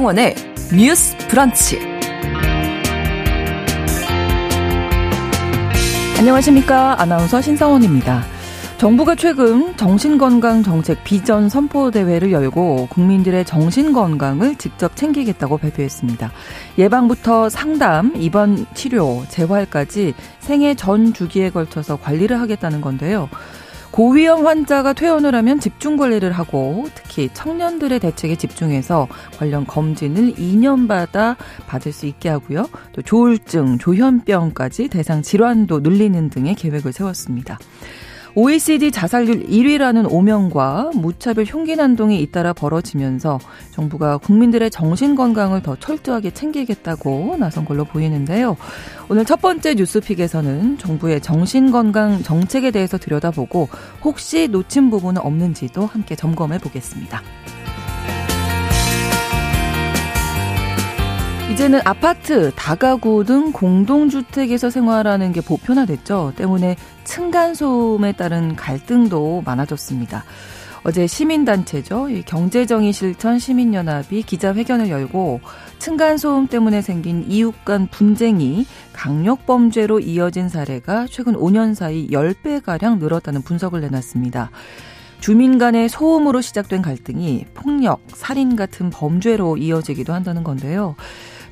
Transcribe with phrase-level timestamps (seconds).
[0.00, 0.34] 신성원의
[0.74, 1.78] 뉴스 브런치.
[6.18, 6.98] 안녕하십니까.
[6.98, 8.22] 아나운서 신성원입니다.
[8.78, 16.32] 정부가 최근 정신건강 정책 비전 선포대회를 열고 국민들의 정신건강을 직접 챙기겠다고 발표했습니다.
[16.78, 23.28] 예방부터 상담, 입원 치료, 재활까지 생애 전 주기에 걸쳐서 관리를 하겠다는 건데요.
[23.90, 31.36] 고위험 환자가 퇴원을 하면 집중 관리를 하고 특히 청년들의 대책에 집중해서 관련 검진을 2년 받아
[31.66, 32.68] 받을 수 있게 하고요.
[32.92, 37.58] 또 조울증, 조현병까지 대상 질환도 늘리는 등의 계획을 세웠습니다.
[38.40, 43.38] OECD 자살률 1위라는 오명과 무차별 흉기 난동이 잇따라 벌어지면서
[43.70, 48.56] 정부가 국민들의 정신 건강을 더 철저하게 챙기겠다고 나선 걸로 보이는데요.
[49.10, 53.68] 오늘 첫 번째 뉴스픽에서는 정부의 정신 건강 정책에 대해서 들여다보고
[54.04, 57.20] 혹시 놓친 부분은 없는지도 함께 점검해 보겠습니다.
[61.50, 66.34] 이제는 아파트, 다가구 등 공동주택에서 생활하는 게 보편화됐죠.
[66.36, 70.24] 때문에 층간소음에 따른 갈등도 많아졌습니다.
[70.84, 72.06] 어제 시민단체죠.
[72.24, 75.40] 경제정의 실천 시민연합이 기자회견을 열고
[75.80, 83.80] 층간소음 때문에 생긴 이웃 간 분쟁이 강력범죄로 이어진 사례가 최근 5년 사이 10배가량 늘었다는 분석을
[83.80, 84.50] 내놨습니다.
[85.18, 90.94] 주민 간의 소음으로 시작된 갈등이 폭력, 살인 같은 범죄로 이어지기도 한다는 건데요.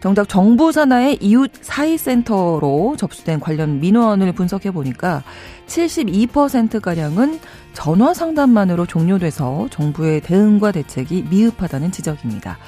[0.01, 5.23] 정작 정부 산하의 이웃 사이센터로 접수된 관련 민원을 분석해 보니까
[5.67, 7.41] 72%가량은
[7.73, 12.59] 전화 상담만으로 종료돼서 정부의 대응과 대책이 미흡하다는 지적입니다.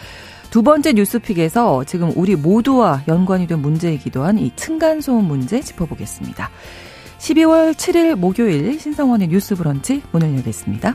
[0.50, 6.50] 두 번째 뉴스픽에서 지금 우리 모두와 연관이 된 문제이기도 한 이 층간소음 문제 짚어보겠습니다.
[7.18, 10.94] 12월 7일 목요일 신성원의 뉴스 브런치 문을 열겠습니다.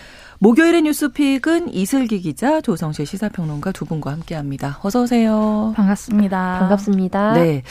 [0.43, 4.79] 목요일의 뉴스픽은 이슬기 기자, 조성실 시사평론가 두 분과 함께합니다.
[4.81, 5.71] 어서 오세요.
[5.75, 6.57] 반갑습니다.
[6.61, 7.33] 반갑습니다.
[7.33, 7.61] 네,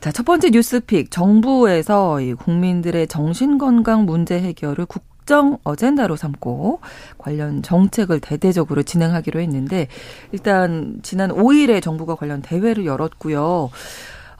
[0.00, 6.80] 자첫 번째 뉴스픽 정부에서 국민들의 정신건강 문제 해결을 국정 어젠다로 삼고
[7.18, 9.88] 관련 정책을 대대적으로 진행하기로 했는데
[10.32, 13.68] 일단 지난 5일에 정부가 관련 대회를 열었고요.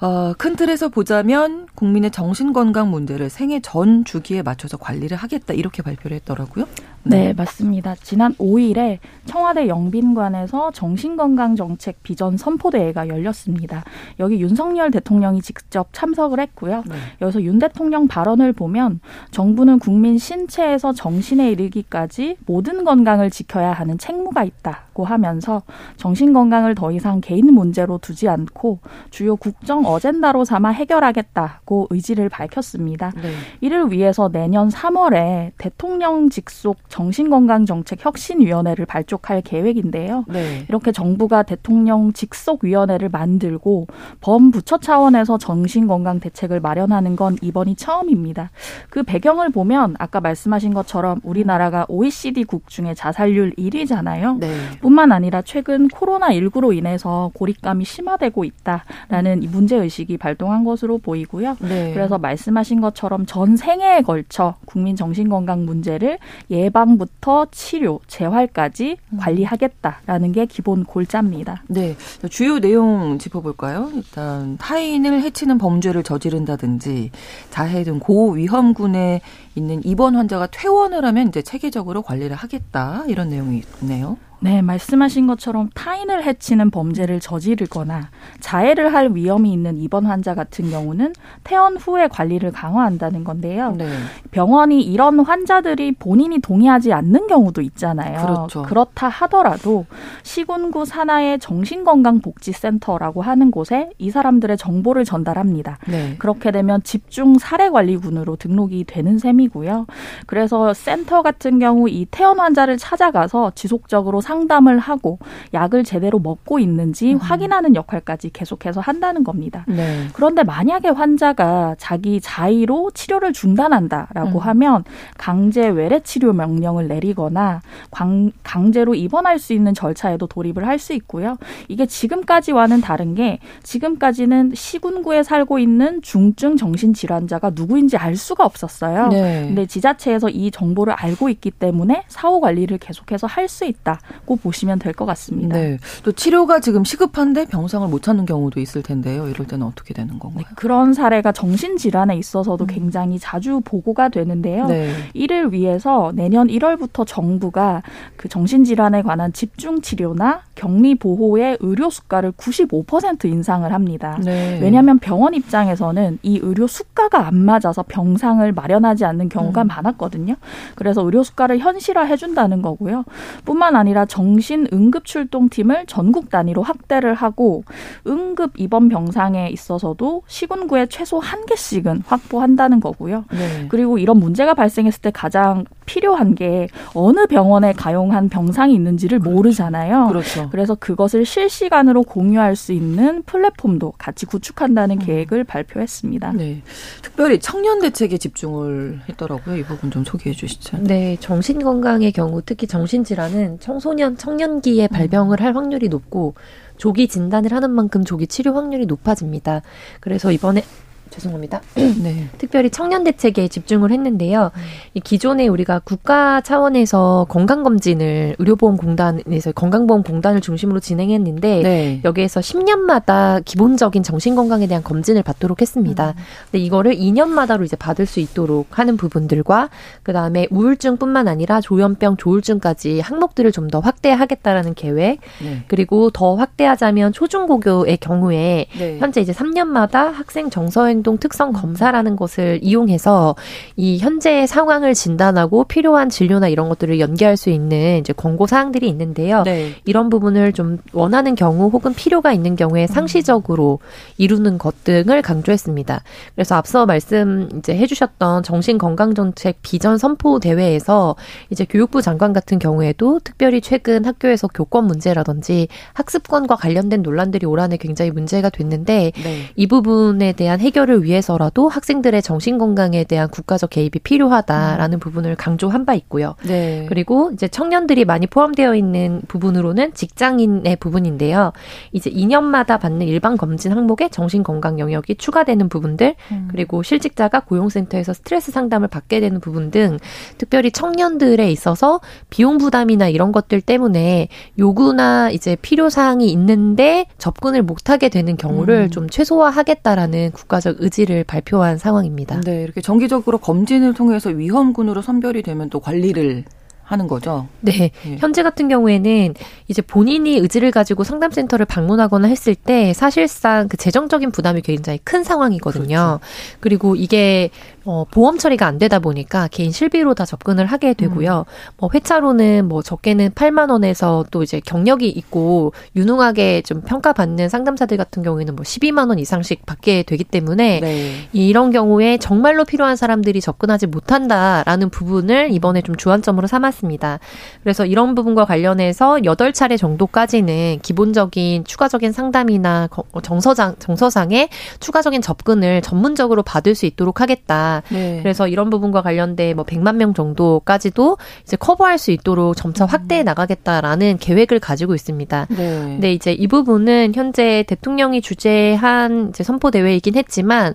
[0.01, 6.17] 어, 큰 틀에서 보자면 국민의 정신건강 문제를 생애 전 주기에 맞춰서 관리를 하겠다 이렇게 발표를
[6.17, 6.67] 했더라고요.
[7.05, 7.95] 네, 네 맞습니다.
[8.03, 13.85] 지난 5일에 청와대 영빈관에서 정신건강정책 비전 선포대회가 열렸습니다.
[14.21, 16.83] 여기 윤석열 대통령이 직접 참석을 했고요.
[16.87, 16.95] 네.
[17.21, 19.01] 여기서 윤 대통령 발언을 보면
[19.31, 25.63] 정부는 국민 신체에서 정신에 이르기까지 모든 건강을 지켜야 하는 책무가 있다고 하면서
[25.97, 28.79] 정신건강을 더 이상 개인 문제로 두지 않고
[29.11, 33.13] 주요 국정 어젠다로 삼아 해결하겠다고 의지를 밝혔습니다.
[33.17, 33.31] 네.
[33.61, 40.25] 이를 위해서 내년 3월에 대통령 직속 정신건강정책 혁신위원회를 발족할 계획인데요.
[40.29, 40.65] 네.
[40.69, 43.89] 이렇게 정부가 대통령 직속위원회를 만들고
[44.21, 48.53] 범부처 차원에서 정신건강 대책을 마련하는 건 이번이 처음입니다.
[48.91, 54.39] 그 배경을 보면 아까 말씀하신 것처럼 우리나라가 OECD국 중에 자살률 1위잖아요.
[54.39, 54.55] 네.
[54.81, 61.57] 뿐만 아니라 최근 코로나19로 인해서 고립감이 심화되고 있다라는 이 문제 의식이 발동한 것으로 보이고요.
[61.59, 61.93] 네.
[61.93, 66.19] 그래서 말씀하신 것처럼 전 생애에 걸쳐 국민 정신건강 문제를
[66.51, 69.19] 예방 부터 치료, 재활까지 음.
[69.19, 71.63] 관리하겠다라는 게 기본 골자입니다.
[71.69, 71.97] 네.
[72.31, 73.91] 주요 내용 짚어볼까요?
[73.95, 77.11] 일단 타인을 해치는 범죄를 저지른다든지
[77.51, 79.21] 자해 등 고위험군에
[79.55, 84.17] 있는 입원 환자가 퇴원을 하면 이제 체계적으로 관리를 하겠다 이런 내용이 있네요.
[84.45, 88.11] 네, 말씀하신 것처럼 타인을 해치는 범죄를 저지르거나
[88.41, 91.15] 자해를 할 위험이 있는 입원 환자 같은 경우는
[91.45, 93.75] 퇴원 후에 관리를 강화한다는 건데요.
[93.79, 93.89] 네.
[94.33, 98.21] 병원이 이런 환자들이 본인이 동의하지 않는 경우도 있잖아요.
[98.21, 98.63] 그렇죠.
[98.65, 99.87] 그렇다 하더라도
[100.25, 105.79] 시군구 산하의 정신건강복지센터라고 하는 곳에 이 사람들의 정보를 전달합니다.
[105.89, 106.17] 네.
[106.19, 109.87] 그렇게 되면 집중 사례 관리군으로 등록이 되는 셈이고요.
[110.27, 115.19] 그래서 센터 같은 경우 이 퇴원 환자를 찾아가서 지속적으로 상 상담을 하고
[115.53, 117.19] 약을 제대로 먹고 있는지 음.
[117.19, 119.65] 확인하는 역할까지 계속해서 한다는 겁니다.
[119.69, 120.09] 네.
[120.13, 124.45] 그런데 만약에 환자가 자기 자의로 치료를 중단한다라고 음.
[124.45, 124.85] 하면
[125.17, 127.61] 강제 외래 치료 명령을 내리거나
[127.93, 131.37] 강, 강제로 입원할 수 있는 절차에도 돌입을 할 수 있고요.
[131.69, 139.09] 이게 지금까지와는 다른 게 지금까지는 시군구에 살고 있는 중증 정신질환자가 누구인지 알 수가 없었어요.
[139.09, 139.45] 네.
[139.47, 144.79] 근데 지자체에서 이 정보를 알고 있기 때문에 사후 관리를 계속해서 할 수 있다 고 보시면
[144.79, 145.57] 될 것 같습니다.
[145.57, 145.79] 네.
[146.03, 149.29] 또 치료가 지금 시급한데 병상을 못 찾는 경우도 있을 텐데요.
[149.29, 150.45] 이럴 때는 어떻게 되는 건가요?
[150.49, 152.67] 네, 그런 사례가 정신질환에 있어서도 음.
[152.67, 154.67] 굉장히 자주 보고가 되는데요.
[154.67, 154.93] 네.
[155.15, 157.83] 이를 위해서 내년 1월부터 정부가
[158.17, 164.19] 그 정신질환에 관한 집중 치료나 격리 보호의 의료 수가를 95% 인상을 합니다.
[164.25, 164.59] 네.
[164.63, 169.67] 왜냐하면 병원 입장에서는 이 의료 수가가 안 맞아서 병상을 마련하지 않는 경우가 음.
[169.67, 170.37] 많았거든요.
[170.77, 173.05] 그래서 의료 수가를 현실화해 준다는 거고요.
[173.45, 177.65] 뿐만 아니라 정신 응급 출동팀을 전국 단위로 확대를 하고
[178.07, 183.25] 응급 입원 병상에 있어서도 시군구에 최소 한 개씩은 확보한다는 거고요.
[183.31, 183.67] 네.
[183.69, 189.35] 그리고 이런 문제가 발생했을 때 가장 필요한 게 어느 병원에 가용한 병상이 있는지를 그렇죠.
[189.35, 190.09] 모르잖아요.
[190.09, 190.49] 그렇죠.
[190.51, 194.99] 그래서 그것을 실시간으로 공유할 수 있는 플랫폼도 같이 구축한다는 음.
[195.05, 196.33] 계획을 발표했습니다.
[196.33, 196.63] 네.
[197.03, 199.57] 특별히 청년 대책에 집중을 했더라고요.
[199.57, 200.79] 이 부분 좀 소개해 주시죠.
[200.81, 206.35] 네, 정신 건강의 경우 특히 정신 질환은 청소년 청년기에 발병을 할 확률이 높고
[206.77, 209.63] 조기 진단을 하는 만큼 조기 치료 확률이 높아집니다.
[210.01, 210.63] 그래서 이번에
[211.11, 211.61] 죄송합니다.
[212.03, 212.29] 네.
[212.39, 214.51] 특별히 청년 대책에 집중을 했는데요.
[214.95, 222.01] 이 기존에 우리가 국가 차원에서 건강검진을 의료보험공단에서 건강보험공단을 중심으로 진행했는데 네.
[222.05, 226.11] 여기에서 10년마다 기본적인 정신건강에 대한 검진을 받도록 했습니다.
[226.11, 226.23] 음.
[226.51, 229.69] 근데 이거를 2년마다로 이제 받을 수 있도록 하는 부분들과
[230.03, 235.65] 그 다음에 우울증뿐만 아니라 조현병, 조울증까지 항목들을 좀 더 확대하겠다라는 계획 네.
[235.69, 238.99] 그리고 더 확대하자면 초중고교의 경우에 네.
[238.99, 243.37] 현재 이제 3년마다 학생 정서행 행동 특성 검사라는 것을 이용해서
[243.77, 249.43] 이 현재의 상황을 진단하고 필요한 진료나 이런 것들을 연계할 수 있는 이제 권고 사항들이 있는데요.
[249.43, 249.73] 네.
[249.85, 253.81] 이런 부분을 좀 원하는 경우 혹은 필요가 있는 경우에 상시적으로
[254.17, 256.03] 이루는 것 등을 강조했습니다.
[256.35, 261.17] 그래서 앞서 말씀 이제 해주셨던 정신건강정책 비전 선포 대회에서
[261.51, 267.77] 이제 교육부 장관 같은 경우에도 특별히 최근 학교에서 교권 문제라든지 학습권과 관련된 논란들이 올 한해
[267.77, 269.39] 굉장히 문제가 됐는데 네.
[269.55, 275.01] 이 부분에 대한 해결을 해결을 위해서라도 학생들의 정신 건강에 대한 국가적 개입이 필요하다라는 음.
[275.01, 276.37] 부분을 강조한 바 있고요.
[276.47, 276.87] 네.
[276.89, 281.53] 그리고 이제 청년들이 많이 포함되어 있는 부분으로는 직장인의 부분인데요.
[281.93, 286.49] 이제 2년마다 받는 일반 검진 항목에 정신 건강 영역이 추가되는 부분들 음.
[286.51, 289.99] 그리고 실직자가 고용센터에서 스트레스 상담을 받게 되는 부분 등
[290.39, 292.01] 특별히 청년들에 있어서
[292.31, 294.29] 비용 부담이나 이런 것들 때문에
[294.59, 298.91] 요구나 이제 필요 사항이 있는데 접근을 못하게 되는 경우를 음.
[298.91, 302.41] 좀 최소화하겠다라는 국가적 의지를 발표한 상황입니다.
[302.41, 306.45] 네, 이렇게 정기적으로 검진을 통해서 위험군으로 선별이 되면 또 관리를
[306.85, 307.49] 하는 거죠.
[307.61, 307.91] 네.
[308.07, 308.17] 예.
[308.19, 309.35] 현재 같은 경우에는
[309.69, 316.19] 이제 본인이 의지를 가지고 상담센터를 방문하거나 했을 때 사실상 그 재정적인 부담이 굉장히 큰 상황이거든요.
[316.21, 316.21] 그렇죠.
[316.61, 317.51] 그리고 이게
[317.87, 321.45] 어, 보험 처리가 안 되다 보니까 개인 실비로 다 접근을 하게 되고요.
[321.47, 321.75] 음.
[321.77, 328.23] 뭐 회차로는 뭐 적게는 8만 원에서 또 이제 경력이 있고 유능하게 좀 평가받는 상담사들 같은
[328.23, 331.29] 경우에는 뭐 12만 원 이상씩 받게 되기 때문에 네.
[331.33, 337.19] 이런 경우에 정말로 필요한 사람들이 접근하지 못한다라는 부분을 이번에 좀 주안점으로 삼았습니다.
[337.63, 342.89] 그래서 이런 부분과 관련해서 8차례 정도까지는 기본적인 추가적인 상담이나
[343.23, 344.49] 정서장 정서상의
[344.81, 347.74] 추가적인 접근을 전문적으로 받을 수 있도록 하겠다.
[347.91, 348.21] 네.
[348.23, 353.25] 그래서 이런 부분과 관련돼 뭐 100만 명 정도까지도 이제 커버할 수 있도록 점차 확대해 음.
[353.25, 355.47] 나가겠다라는 계획을 가지고 있습니다.
[355.51, 355.57] 네.
[355.57, 360.75] 근데 이제 이 부분은 현재 대통령이 주재한 이제 선포 대회이긴 했지만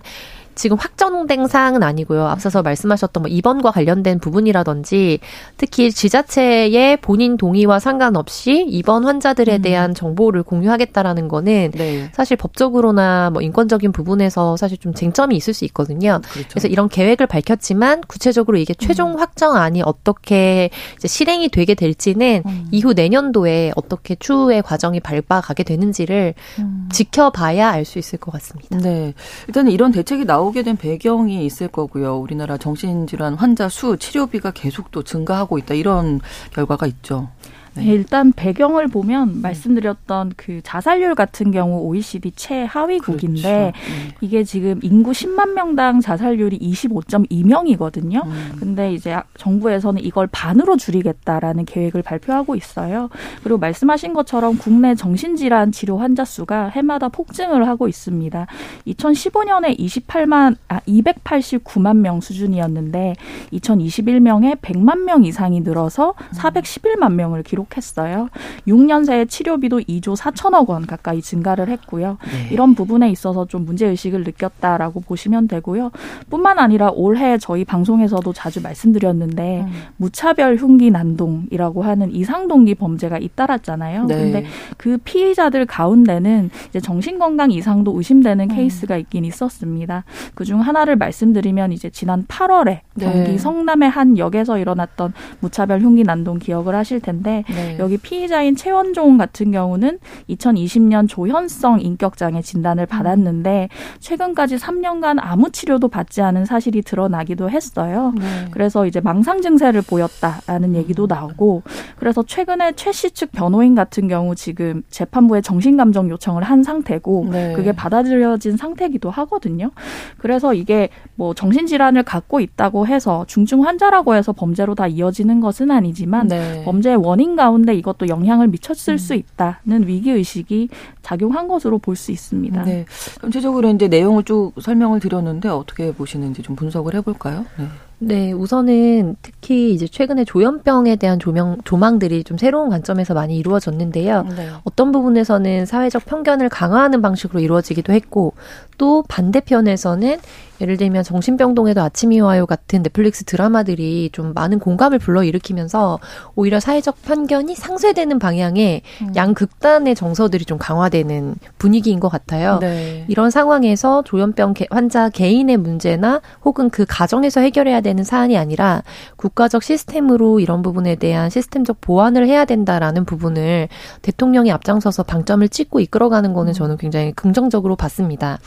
[0.60, 2.26] 지금 확정된 사항은 아니고요.
[2.26, 5.18] 앞서서 말씀하셨던 뭐 입원과 관련된 부분이라든지
[5.56, 9.62] 특히 지자체의 본인 동의와 상관없이 입원 환자들에 음.
[9.62, 12.10] 대한 정보를 공유하겠다라는 거는 네.
[12.12, 16.20] 사실 법적으로나 뭐 인권적인 부분에서 사실 좀 쟁점이 있을 수 있거든요.
[16.30, 16.48] 그렇죠.
[16.50, 19.18] 그래서 이런 계획을 밝혔지만 구체적으로 이게 최종 음.
[19.18, 20.68] 확정안이 어떻게
[21.02, 22.68] 실행이 되게 될지는 음.
[22.70, 26.88] 이후 내년도에 어떻게 추후의 과정이 밟아가게 되는지를 음.
[26.92, 28.76] 지켜봐야 알 수 있을 것 같습니다.
[28.76, 29.14] 네.
[29.48, 32.16] 일단 이런 대책이 나오 나오게 된 배경이 있을 거고요.
[32.18, 35.74] 우리나라 정신질환 환자 수, 치료비가 계속 또 증가하고 있다.
[35.74, 36.20] 이런
[36.52, 37.28] 결과가 있죠.
[37.74, 37.84] 네.
[37.84, 44.02] 네, 일단 배경을 보면 말씀드렸던 그 자살률 같은 경우 OECD 최하위국인데 그렇죠.
[44.02, 44.10] 음.
[44.20, 48.24] 이게 지금 인구 10만 명당 자살률이 25.2명이거든요.
[48.26, 48.56] 음.
[48.58, 53.08] 근데 이제 정부에서는 이걸 반으로 줄이겠다라는 계획을 발표하고 있어요.
[53.42, 58.46] 그리고 말씀하신 것처럼 국내 정신질환 치료 환자 수가 해마다 폭증을 하고 있습니다.
[58.86, 63.14] 2015년에 28만 아 289만 명 수준이었는데
[63.52, 68.28] 2021년에 100만 명 이상이 늘어서 411만 명을 기록 했어요.
[68.66, 72.18] 6년 새에 치료비도 2조 4천억 원 가까이 증가를 했고요.
[72.24, 72.52] 네.
[72.52, 75.90] 이런 부분에 있어서 좀 문제 의식을 느꼈다라고 보시면 되고요.
[76.28, 79.72] 뿐만 아니라 올해 저희 방송에서도 자주 말씀드렸는데 음.
[79.96, 84.06] 무차별 흉기 난동이라고 하는 이상동기 범죄가 잇따랐잖아요.
[84.06, 84.14] 네.
[84.14, 88.56] 근데 그 피의자들 가운데는 이제 정신건강 이상도 의심되는 음.
[88.56, 90.04] 케이스가 있긴 있었습니다.
[90.34, 93.38] 그중 하나를 말씀드리면 이제 지난 8월에 경기 네.
[93.38, 97.76] 성남의 한 역에서 일어났던 무차별 흉기 난동 기억을 하실 텐데 네.
[97.78, 102.86] 여기 피의자인 최원종 같은 경우는 2020년 조현성 인격장애 진단을 음.
[102.86, 103.68] 받았는데
[104.00, 108.12] 최근까지 3년간 아무 치료도 받지 않은 사실이 드러나기도 했어요.
[108.16, 108.24] 네.
[108.50, 111.08] 그래서 이제 망상 증세를 보였다라는 얘기도 음.
[111.08, 111.62] 나오고
[111.98, 117.52] 그래서 최근에 최 씨 측 변호인 같은 경우 지금 재판부에 정신감정 요청을 한 상태고 네.
[117.54, 119.70] 그게 받아들여진 상태기도 하거든요.
[120.18, 126.28] 그래서 이게 뭐 정신질환을 갖고 있다고 해서 중증 환자라고 해서 범죄로 다 이어지는 것은 아니지만
[126.28, 126.62] 네.
[126.64, 128.98] 범죄의 원인 가운데 이것도 영향을 미쳤을 음.
[128.98, 130.68] 수 있다는 위기 의식이
[131.00, 132.64] 작용한 것으로 볼 수 있습니다.
[132.64, 132.84] 네.
[133.20, 137.46] 전체적으로 이제 내용을 쭉 설명을 드렸는데 어떻게 보시는지 좀 분석을 해볼까요?
[137.58, 137.64] 네.
[138.02, 144.22] 네, 우선은 특히 이제 최근에 조현병에 대한 조명, 조망들이 좀 새로운 관점에서 많이 이루어졌는데요.
[144.22, 144.48] 네.
[144.64, 148.32] 어떤 부분에서는 사회적 편견을 강화하는 방식으로 이루어지기도 했고,
[148.80, 150.16] 또 반대편에서는
[150.60, 155.98] 예를 들면 정신병동에도 아침이 와요 같은 넷플릭스 드라마들이 좀 많은 공감을 불러일으키면서
[156.34, 159.12] 오히려 사회적 편견이 상쇄되는 방향의 음.
[159.16, 162.58] 양극단의 정서들이 좀 강화되는 분위기인 것 같아요.
[162.60, 163.04] 네.
[163.08, 168.82] 이런 상황에서 조현병 환자 개인의 문제나 혹은 그 가정에서 해결해야 되는 사안이 아니라
[169.16, 173.68] 국가적 시스템으로 이런 부분에 대한 시스템적 보완을 해야 된다라는 부분을
[174.02, 176.54] 대통령이 앞장서서 방점을 찍고 이끌어가는 거는 음.
[176.54, 178.38] 저는 굉장히 긍정적으로 봤습니다.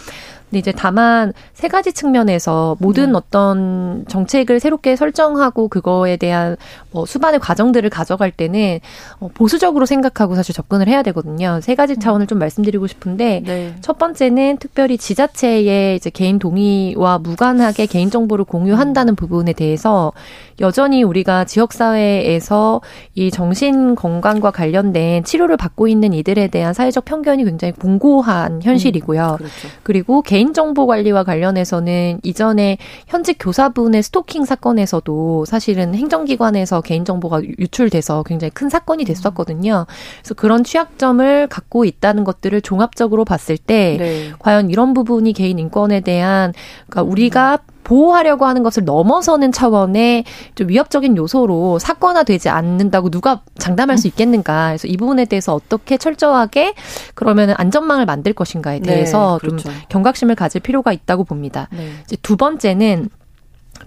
[0.53, 3.17] 근데 이제 다만 세 가지 측면에서 모든 네.
[3.17, 6.57] 어떤 정책을 새롭게 설정하고 그거에 대한
[6.91, 8.79] 뭐 수반의 과정들을 가져갈 때는
[9.19, 11.59] 어, 보수적으로 생각하고 사실 접근을 해야 되거든요.
[11.63, 11.99] 세 가지 음.
[11.99, 13.73] 차원을 좀 말씀드리고 싶은데 네.
[13.81, 19.15] 첫 번째는 특별히 지자체의 이제 개인 동의와 무관하게 개인 정보를 공유한다는 음.
[19.15, 20.13] 부분에 대해서
[20.61, 22.81] 여전히 우리가 지역 사회에서
[23.15, 29.29] 이 정신 건강과 관련된 치료를 받고 있는 이들에 대한 사회적 편견이 굉장히 공고한 현실이고요.
[29.31, 29.67] 음, 그렇죠.
[29.81, 38.51] 그리고 개인 개인정보 관리와 관련해서는 이전에 현직 교사분의 스토킹 사건에서도 사실은 행정기관에서 개인정보가 유출돼서 굉장히
[38.51, 39.85] 큰 사건이 됐었거든요.
[40.21, 44.31] 그래서 그런 취약점을 갖고 있다는 것들을 종합적으로 봤을 때 네.
[44.39, 46.53] 과연 이런 부분이 개인 인권에 대한
[46.87, 50.25] 그러니까 우리가 보호하려고 하는 것을 넘어서는 차원의
[50.55, 54.69] 좀 위협적인 요소로 사건화되지 않는다고 누가 장담할 수 있겠는가.
[54.69, 56.73] 그래서 이 부분에 대해서 어떻게 철저하게
[57.15, 59.69] 그러면 안전망을 만들 것인가에 네, 대해서 네, 그렇죠.
[59.69, 61.67] 좀 경각심을 가질 필요가 있다고 봅니다.
[61.71, 61.89] 네.
[62.05, 63.09] 이제 두 번째는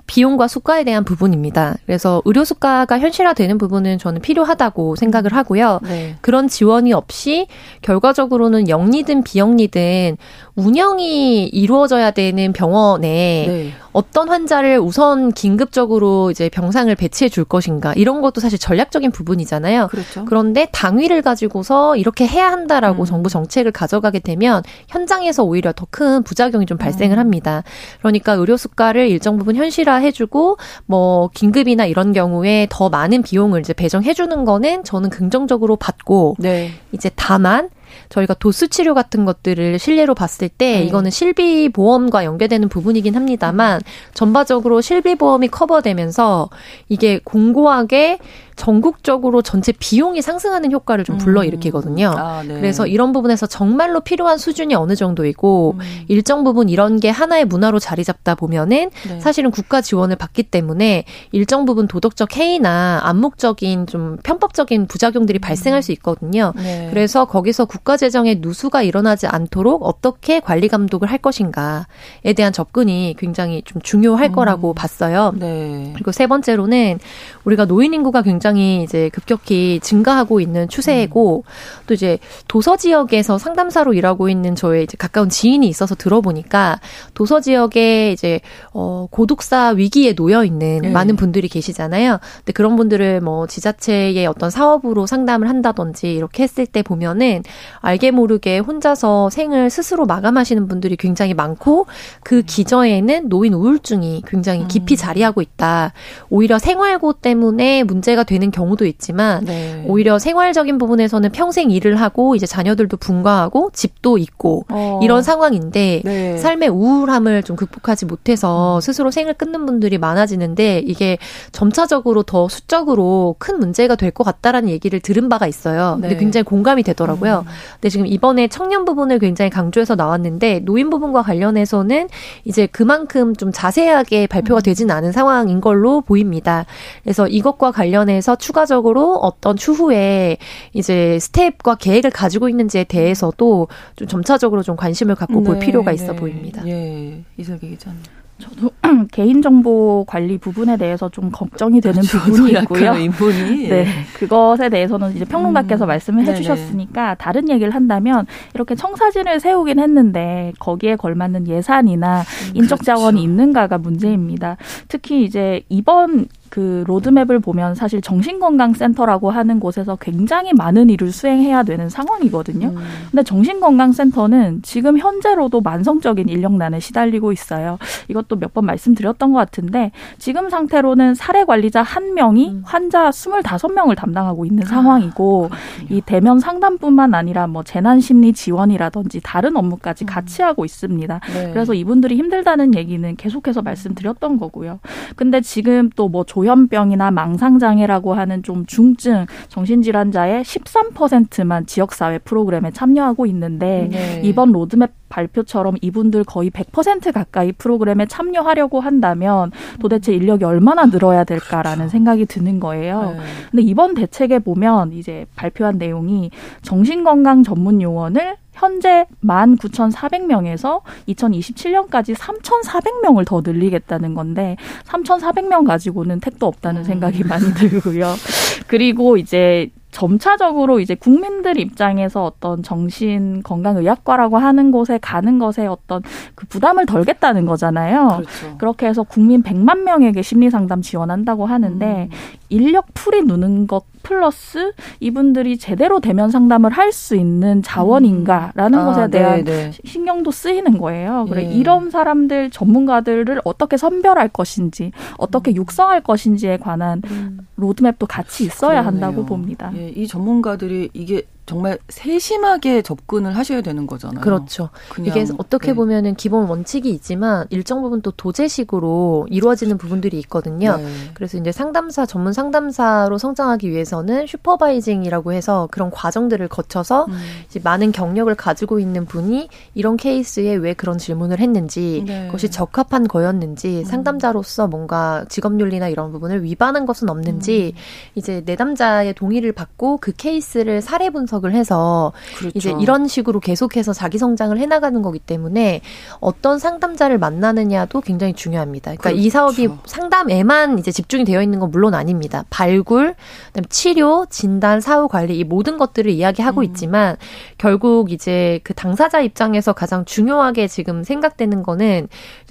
[0.07, 1.77] 비용과 수가에 대한 부분입니다.
[1.87, 5.81] 그래서 의료 수가가 현실화되는 부분은 저는 필요하다고 생각을 하고요.
[5.83, 6.17] 네.
[6.21, 7.49] 그런 지원이 없이
[7.83, 10.17] 결과적으로는 영리든 비영리든
[10.55, 13.73] 운영이 이루어져야 되는 병원에 네.
[13.93, 19.89] 어떤 환자를 우선 긴급적으로 이제 병상을 배치해 줄 것인가 이런 것도 사실 전략적인 부분이잖아요.
[19.89, 20.25] 그렇죠.
[20.27, 23.07] 그런데 당위를 가지고서 이렇게 해야 한다라고 음.
[23.07, 27.19] 정부 정책을 가져가게 되면 현장에서 오히려 더 큰 부작용이 좀 발생을 음.
[27.19, 27.63] 합니다.
[28.01, 33.61] 그러니까 의료 수가를 일정 부분 현실화 해 주고 뭐 긴급이나 이런 경우에 더 많은 비용을
[33.61, 36.71] 이제 배정해 주는 거는 저는 긍정적으로 받고 네.
[36.93, 37.71] 이제 다만
[38.09, 40.83] 저희가 도수 치료 같은 것들을 실례로 봤을 때 네.
[40.85, 43.81] 이거는 실비 보험과 연계되는 부분이긴 합니다만
[44.15, 46.49] 전반적으로 실비 보험이 커버되면서
[46.89, 48.19] 이게 공고하게
[48.57, 52.09] 전국적으로 전체 비용이 상승하는 효과를 좀 불러일으키거든요.
[52.09, 52.19] 음.
[52.19, 52.55] 아, 네.
[52.55, 56.05] 그래서 이런 부분에서 정말로 필요한 수준이 어느 정도이고 음.
[56.09, 59.21] 일정 부분 이런 게 하나의 문화로 자리 잡다 보면은 네.
[59.21, 65.41] 사실은 국가 지원을 받기 때문에 일정 부분 도덕적 해이나 암묵적인 좀 편법적인 부작용들이 음.
[65.41, 66.53] 발생할 수 있거든요.
[66.57, 66.89] 네.
[66.91, 73.63] 그래서 거기서 국가 재정의 누수가 일어나지 않도록 어떻게 관리 감독을 할 것인가에 대한 접근이 굉장히
[73.65, 74.33] 좀 중요할 음.
[74.33, 75.35] 거라고 봤어요.
[75.37, 75.93] 네.
[75.95, 76.99] 그리고 세 번째로는
[77.45, 81.83] 우리가 노인 인구가 굉장히 이제 급격히 증가하고 있는 추세고 음.
[81.87, 86.79] 또 이제 도서 지역에서 상담사로 일하고 있는 저의 이제 가까운 지인이 있어서 들어보니까
[87.15, 88.41] 도서 지역에 이제
[88.73, 90.91] 어 고독사 위기에 놓여 있는 네.
[90.91, 92.19] 많은 분들이 계시잖아요.
[92.37, 97.43] 근데 그런 분들을 뭐 지자체의 어떤 사업으로 상담을 한다든지 이렇게 했을 때 보면은
[97.81, 101.87] 알게 모르게 혼자서 생을 스스로 마감하시는 분들이 굉장히 많고
[102.23, 104.97] 그 기저에는 노인 우울증이 굉장히 깊이 음.
[104.97, 105.93] 자리하고 있다.
[106.31, 109.85] 오히려 생활고 때문에 문제가 되는 경우도 있지만 네.
[109.87, 115.01] 오히려 생활적인 부분에서는 평생 일을 하고 이제 자녀들도 분가하고 집도 있고 어.
[115.03, 116.37] 이런 상황인데 네.
[116.37, 118.81] 삶의 우울함을 좀 극복하지 못해서 음.
[118.81, 121.17] 스스로 생을 끊는 분들이 많아지는데 이게
[121.53, 125.99] 점차적으로 더 수적으로 큰 문제가 될 것 같다라는 얘기를 들은 바가 있어요.
[126.01, 126.09] 네.
[126.09, 127.45] 근데 굉장히 공감이 되더라고요.
[127.47, 127.53] 음.
[127.75, 132.09] 근데 지금 이번에 청년 부분을 굉장히 강조해서 나왔는데 노인 부분과 관련해서는
[132.45, 134.63] 이제 그만큼 좀 자세하게 발표가 음.
[134.63, 136.65] 되진 않은 상황인 걸로 보입니다.
[137.05, 140.39] 그래서 이것과 관련해서 추가적으로 어떤 추후에
[140.73, 146.13] 이제 스텝과 계획을 가지고 있는지에 대해서도 좀 점차적으로 좀 관심을 갖고 네, 볼 필요가 있어
[146.13, 146.19] 네.
[146.19, 146.67] 보입니다.
[146.67, 148.01] 예, 이슬기 기자님.
[148.39, 148.71] 저도
[149.13, 152.95] 개인정보 관리 부분에 대해서 좀 걱정이 되는 부분이 있고요.
[152.95, 153.69] 인분이.
[153.69, 153.87] 네.
[154.15, 156.39] 그것에 대해서는 이제 평론가께서 음, 말씀을 네네.
[156.39, 163.25] 해주셨으니까 다른 얘기를 한다면 이렇게 청사진을 세우긴 했는데 거기에 걸맞는 예산이나 음, 인적 자원이 그렇죠.
[163.25, 164.59] 있는가가 문제입니다.
[164.89, 171.89] 특히 이제 이번 그 로드맵을 보면 사실 정신건강센터라고 하는 곳에서 굉장히 많은 일을 수행해야 되는
[171.89, 172.69] 상황이거든요.
[172.69, 172.77] 음.
[173.11, 177.79] 근데 정신건강센터는 지금 현재로도 만성적인 인력난에 시달리고 있어요.
[178.09, 182.63] 이것도 몇 번 말씀드렸던 것 같은데 지금 상태로는 사례 관리자 한 명이 음.
[182.65, 185.57] 환자 스물다섯 명을 담당하고 있는 상황이고 아,
[185.91, 190.07] 이 대면 상담뿐만 아니라 뭐 재난 심리 지원이라든지 다른 업무까지 음.
[190.07, 191.21] 같이 하고 있습니다.
[191.35, 191.51] 네.
[191.53, 194.81] 그래서 이분들이 힘들다는 얘기는 계속해서 말씀드렸던 거고요.
[195.17, 204.21] 근데 지금 또뭐 조현병이나 망상장애라고 하는 좀 중증 정신질환자의 13%만 지역사회 프로그램에 참여하고 있는데 네.
[204.23, 209.51] 이번 로드맵 발표처럼 이분들 거의 100% 가까이 프로그램에 참여하려고 한다면
[209.81, 211.93] 도대체 인력이 얼마나 늘어야 될까라는 그렇죠.
[211.93, 213.15] 생각이 드는 거예요.
[213.17, 213.23] 네.
[213.51, 223.43] 근데 이번 대책에 보면 이제 발표한 내용이 정신건강 전문 요원을 현재 19,400명에서 2027년까지 3,400명을 더
[223.45, 226.85] 늘리겠다는 건데 3,400명 가지고는 택도 없다는 음.
[226.85, 228.15] 생각이 많이 들고요.
[228.67, 236.03] 그리고 이제 점차적으로 이제 국민들 입장에서 어떤 정신 건강 의학과라고 하는 곳에 가는 것에 어떤
[236.35, 238.09] 그 부담을 덜겠다는 거잖아요.
[238.19, 238.59] 그렇죠.
[238.59, 242.17] 그렇게 해서 국민 100만 명에게 심리 상담 지원한다고 하는데 음.
[242.51, 248.85] 인력 풀이 누는 것 플러스 이분들이 제대로 대면 상담을 할 수 있는 자원인가라는 음.
[248.87, 249.73] 것에 아, 대한 네네.
[249.85, 251.27] 신경도 쓰이는 거예요.
[251.29, 251.53] 그래 예.
[251.53, 255.57] 이런 사람들 전문가들을 어떻게 선별할 것인지 어떻게 음.
[255.57, 257.41] 육성할 것인지에 관한 음.
[257.57, 258.87] 로드맵도 같이 있어야 그러네요.
[258.87, 259.73] 한다고 봅니다.
[259.77, 264.21] 예, 이 전문가들이 이게 정말 세심하게 접근을 하셔야 되는 거잖아요.
[264.21, 264.71] 그렇죠.
[264.99, 265.75] 이게 어떻게 네.
[265.75, 270.77] 보면은 기본 원칙이 있지만 일정 부분 또 도제식으로 이루어지는 부분들이 있거든요.
[270.77, 270.87] 네.
[271.15, 277.17] 그래서 이제 상담사 전문 상담사로 성장하기 위해서는 슈퍼바이징이라고 해서 그런 과정들을 거쳐서 음.
[277.49, 282.27] 이제 많은 경력을 가지고 있는 분이 이런 케이스에 왜 그런 질문을 했는지 네.
[282.27, 283.85] 그것이 적합한 거였는지 음.
[283.85, 287.81] 상담자로서 뭔가 직업윤리나 이런 부분을 위반한 것은 없는지 음.
[288.17, 292.53] 이제 내담자의 동의를 받고 그 케이스를 사례 분석 분석을 해서 그렇죠.
[292.55, 295.81] 이제 이런 식으로 계속해서 자기 성장을 해나가는 거기 때문에
[296.21, 298.93] 어떤 상담자를 만나느냐도 굉장히 중요합니다.
[298.93, 299.23] 그러니까 그렇죠.
[299.23, 302.45] 이 사업이 상담에만 이제 집중이 되어 있는 건 물론 아닙니다.
[302.51, 303.15] 발굴,
[303.49, 306.65] 그다음 치료, 진단, 사후 관리 이 모든 것들을 이야기하고 음.
[306.65, 307.17] 있지만
[307.59, 312.09] 결국 이제 그 당사자 입장에서 가장 중요하게 지금 생각되는 거는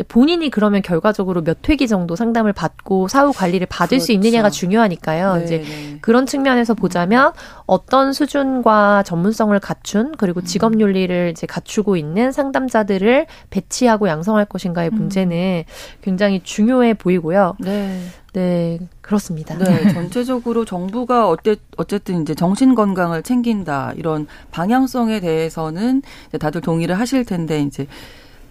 [0.07, 4.05] 본인이 그러면 결과적으로 몇 회기 정도 상담을 받고 사후 관리를 받을 그렇죠.
[4.05, 5.35] 수 있느냐가 중요하니까요.
[5.37, 5.97] 네, 이제 네.
[6.01, 7.33] 그런 측면에서 보자면
[7.65, 10.45] 어떤 수준과 전문성을 갖춘 그리고 음.
[10.45, 14.95] 직업 윤리를 이제 갖추고 있는 상담자들을 배치하고 양성할 것인가의 음.
[14.95, 15.63] 문제는
[16.01, 17.55] 굉장히 중요해 보이고요.
[17.59, 17.99] 네.
[18.33, 19.57] 네, 그렇습니다.
[19.57, 26.01] 네, 전체적으로 정부가 어때, 어쨌든 이제 정신 건강을 챙긴다 이런 방향성에 대해서는
[26.37, 27.87] 다들 동의를 하실 텐데 이제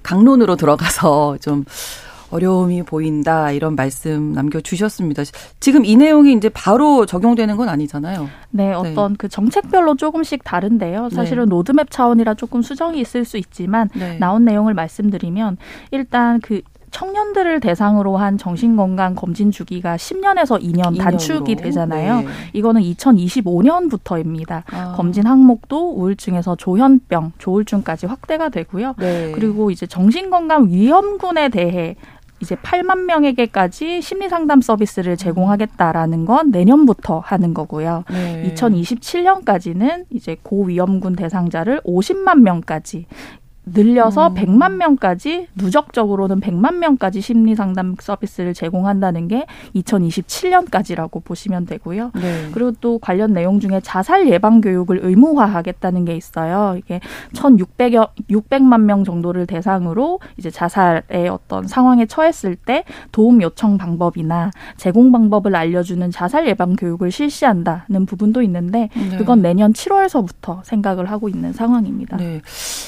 [0.03, 1.65] 강론으로 들어가서 좀
[2.31, 5.23] 어려움이 보인다 이런 말씀 남겨주셨습니다.
[5.61, 8.29] 지금 이 내용이 이제 바로 적용되는 건 아니잖아요.
[8.51, 8.73] 네, 네.
[8.73, 9.17] 어떤 네.
[9.19, 11.09] 그 정책별로 조금씩 다른데요.
[11.09, 11.15] 네.
[11.15, 11.51] 사실은 네.
[11.51, 14.19] 로드맵 차원이라 조금 수정이 있을 수 있지만 네.
[14.19, 15.57] 나온 내용을 말씀드리면
[15.91, 16.61] 일단 그
[16.95, 22.21] 청년들을 대상으로 한 정신건강 검진 주기가 10년에서 2년 단축이 되잖아요.
[22.21, 22.27] 네.
[22.53, 24.63] 이거는 2025년부터입니다.
[24.71, 24.93] 아.
[24.97, 28.95] 검진 항목도 우울증에서 조현병, 조울증까지 확대가 되고요.
[28.99, 29.33] 네.
[29.35, 31.97] 그리고 이제 정신건강 위험군에 대해
[32.39, 38.05] 이제 8만 명에게까지 심리 상담 서비스를 제공하겠다라는 건 내년부터 하는 거고요.
[38.09, 38.53] 네.
[38.55, 43.07] 2027년까지는 이제 고위험군 대상자를 50만 명까지
[43.67, 44.35] 늘려서 음.
[44.35, 52.11] 100만 명까지 누적적으로는 100만 명까지 심리 상담 서비스를 제공한다는 게 2027년까지라고 보시면 되고요.
[52.15, 52.49] 네.
[52.53, 56.77] 그리고 또 관련 내용 중에 자살 예방 교육을 의무화하겠다는 게 있어요.
[56.79, 57.01] 이게
[57.35, 65.11] 1,600여 600만 명 정도를 대상으로 이제 자살의 어떤 상황에 처했을 때 도움 요청 방법이나 제공
[65.11, 69.17] 방법을 알려주는 자살 예방 교육을 실시한다는 부분도 있는데 네.
[69.17, 72.19] 그건 내년 7월서부터 생각을 하고 있는 상황입니다.
[72.19, 72.43] 네.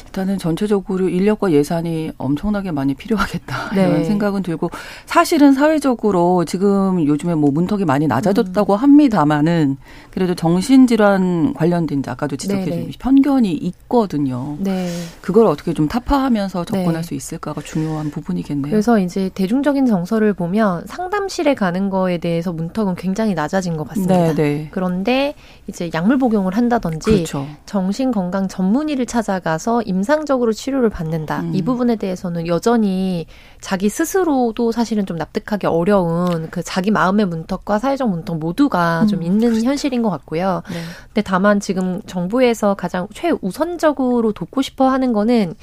[0.07, 3.88] 일단은 전체 전체적으로 인력과 예산이 엄청나게 많이 필요하겠다 네.
[3.88, 4.70] 이런 생각은 들고
[5.07, 8.79] 사실은 사회적으로 지금 요즘에 뭐 문턱이 많이 낮아졌다고 음.
[8.79, 9.76] 합니다만은
[10.11, 14.57] 그래도 정신질환 관련된 아까도 지적해 주신 편견이 있거든요.
[14.59, 14.88] 네.
[15.20, 17.02] 그걸 어떻게 좀 타파하면서 접근할 네.
[17.02, 18.70] 수 있을까가 중요한 부분이겠네요.
[18.70, 24.16] 그래서 이제 대중적인 정서를 보면 상담실에 가는 거에 대해서 문턱은 굉장히 낮아진 것 같습니다.
[24.16, 24.68] 네, 네.
[24.70, 25.35] 그런데
[25.66, 27.46] 이제 약물 복용을 한다든지 그렇죠.
[27.64, 31.40] 정신 건강 전문의를 찾아가서 임상적으로 치료를 받는다.
[31.40, 31.53] 음.
[31.55, 33.27] 이 부분에 대해서는 여전히
[33.61, 39.07] 자기 스스로도 사실은 좀 납득하기 어려운 그 자기 마음의 문턱과 사회적 문턱 모두가 음.
[39.07, 39.66] 좀 있는 그렇죠.
[39.66, 40.62] 현실인 것 같고요.
[40.69, 40.81] 네.
[41.07, 45.55] 근데 다만 지금 정부에서 가장 최우선적으로 돕고 싶어 하는 거는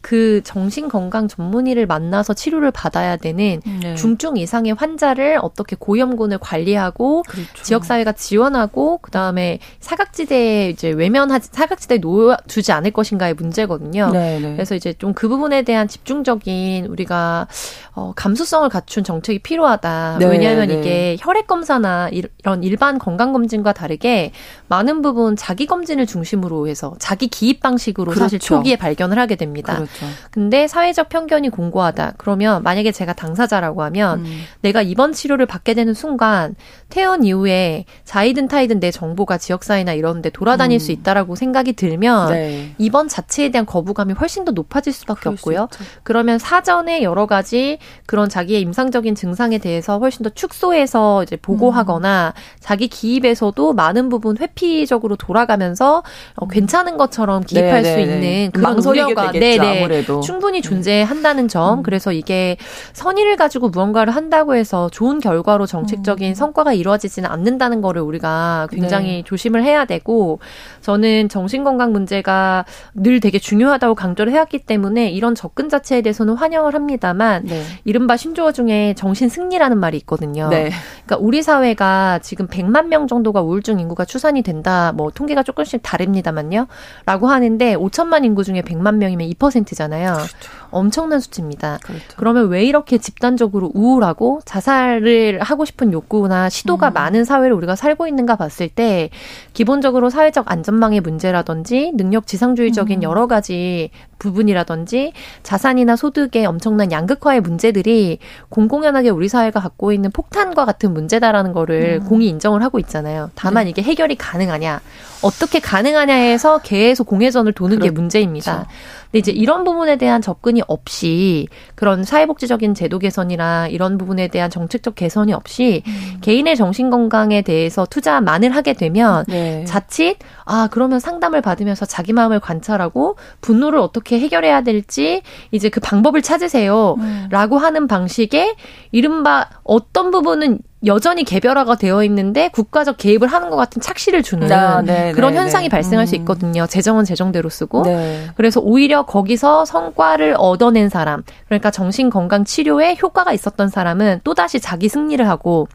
[0.00, 3.94] 그 정신건강 전문의를 만나서 치료를 받아야 되는 네.
[3.94, 7.62] 중증 이상의 환자를 어떻게 고위험군을 관리하고 그렇죠.
[7.62, 14.10] 지역사회가 지원하고 그다음에 사각지대에 이제 외면하지 사각지대에 놓아주지 않을 것인가의 문제거든요.
[14.10, 14.52] 네, 네.
[14.54, 17.46] 그래서 이제 좀 그 부분에 대한 집중적인 우리가
[17.94, 20.16] 어, 감수성을 갖춘 정책이 필요하다.
[20.18, 20.78] 네, 왜냐하면 네.
[20.78, 24.32] 이게 혈액 검사나 이런 일반 건강 검진과 다르게
[24.70, 28.20] 많은 부분 자기 검진을 중심으로 해서 자기 기입 방식으로 그렇죠.
[28.20, 29.74] 사실 초기에 발견을 하게 됩니다.
[29.74, 30.06] 그렇죠.
[30.30, 32.14] 근데 사회적 편견이 공고하다.
[32.18, 34.42] 그러면 만약에 제가 당사자라고 하면 음.
[34.60, 36.54] 내가 입원 치료를 받게 되는 순간
[36.88, 40.78] 퇴원 이후에 자이든 타이든 내 정보가 지역사회나 이런 데 돌아다닐 음.
[40.78, 42.74] 수 있다라고 생각이 들면 네.
[42.78, 45.68] 입원 자체에 대한 거부감이 훨씬 더 높아질 수밖에 없고요.
[46.04, 52.40] 그러면 사전에 여러 가지 그런 자기의 임상적인 증상에 대해서 훨씬 더 축소해서 이제 보고하거나 음.
[52.60, 56.02] 자기 기입에서도 많은 부분 회피 적으로 돌아가면서
[56.36, 57.90] 어, 괜찮은 것처럼 기입할 네네네.
[57.90, 58.14] 수 네, 네.
[58.14, 60.20] 있는 그런 우려가 네네 아무래도.
[60.20, 60.68] 충분히 네.
[60.68, 61.78] 존재한다는 점.
[61.78, 61.82] 음.
[61.82, 62.56] 그래서 이게
[62.92, 66.34] 선의를 가지고 무언가를 한다고 해서 좋은 결과로 정책적인 음.
[66.34, 69.22] 성과가 이루어지지는 않는다는 거를 우리가 굉장히 네.
[69.24, 70.38] 조심을 해야 되고
[70.80, 77.44] 저는 정신건강 문제가 늘 되게 중요하다고 강조를 해왔기 때문에 이런 접근 자체에 대해서는 환영을 합니다만
[77.44, 77.62] 네.
[77.84, 80.48] 이른바 신조어 중에 정신 승리라는 말이 있거든요.
[80.48, 80.70] 네.
[81.06, 84.92] 그러니까 우리 사회가 지금 100만 명 정도가 우울증 인구가 추산이 된다.
[84.92, 86.66] 뭐 통계가 조금씩 다릅니다만요.
[87.06, 90.00] 라고 하는데 5천만 인구 중에 100만 명이면 2%잖아요.
[90.00, 90.50] 잖아요 그렇죠.
[90.70, 91.78] 엄청난 수치입니다.
[91.82, 92.04] 그렇죠.
[92.16, 96.92] 그러면 왜 이렇게 집단적으로 우울하고 자살을 하고 싶은 욕구나 시도가 음.
[96.94, 99.10] 많은 사회를 우리가 살고 있는가 봤을 때
[99.52, 103.02] 기본적으로 사회적 안전망의 문제라든지 능력 지상주의적인 음.
[103.02, 108.18] 여러 가지 부분이라든지 자산이나 소득의 엄청난 양극화의 문제들이
[108.50, 112.08] 공공연하게 우리 사회가 갖고 있는 폭탄과 같은 문제다라는 거를 음.
[112.08, 113.30] 공이 인정을 하고 있잖아요.
[113.34, 113.70] 다만 네.
[113.70, 114.80] 이게 해결이 가능하냐,
[115.22, 117.92] 어떻게 가능하냐 해서 계속 공회전을 도는 그렇죠.
[117.92, 118.66] 게 문제입니다.
[119.10, 124.94] 근데 이제 이런 부분에 대한 접근이 없이 그런 사회복지적인 제도 개선이나 이런 부분에 대한 정책적
[124.94, 126.18] 개선이 없이 음.
[126.20, 129.64] 개인의 정신 건강에 대해서 투자만을 하게 되면 네.
[129.64, 136.22] 자칫 아 그러면 상담을 받으면서 자기 마음을 관찰하고 분노를 어떻게 해결해야 될지 이제 그 방법을
[136.22, 137.62] 찾으세요라고 음.
[137.62, 138.54] 하는 방식의
[138.92, 144.80] 이른바 어떤 부분은 여전히 개별화가 되어 있는데 국가적 개입을 하는 것 같은 착시를 주는 아,
[144.80, 145.68] 네, 그런 네, 현상이 네.
[145.68, 146.06] 발생할 음.
[146.06, 146.66] 수 있거든요.
[146.66, 147.82] 재정은 재정대로 쓰고.
[147.82, 148.28] 네.
[148.34, 154.58] 그래서 오히려 거기서 성과를 얻어낸 사람, 그러니까 정신 건강 치료에 효과가 있었던 사람은 또 다시
[154.58, 155.68] 자기 승리를 하고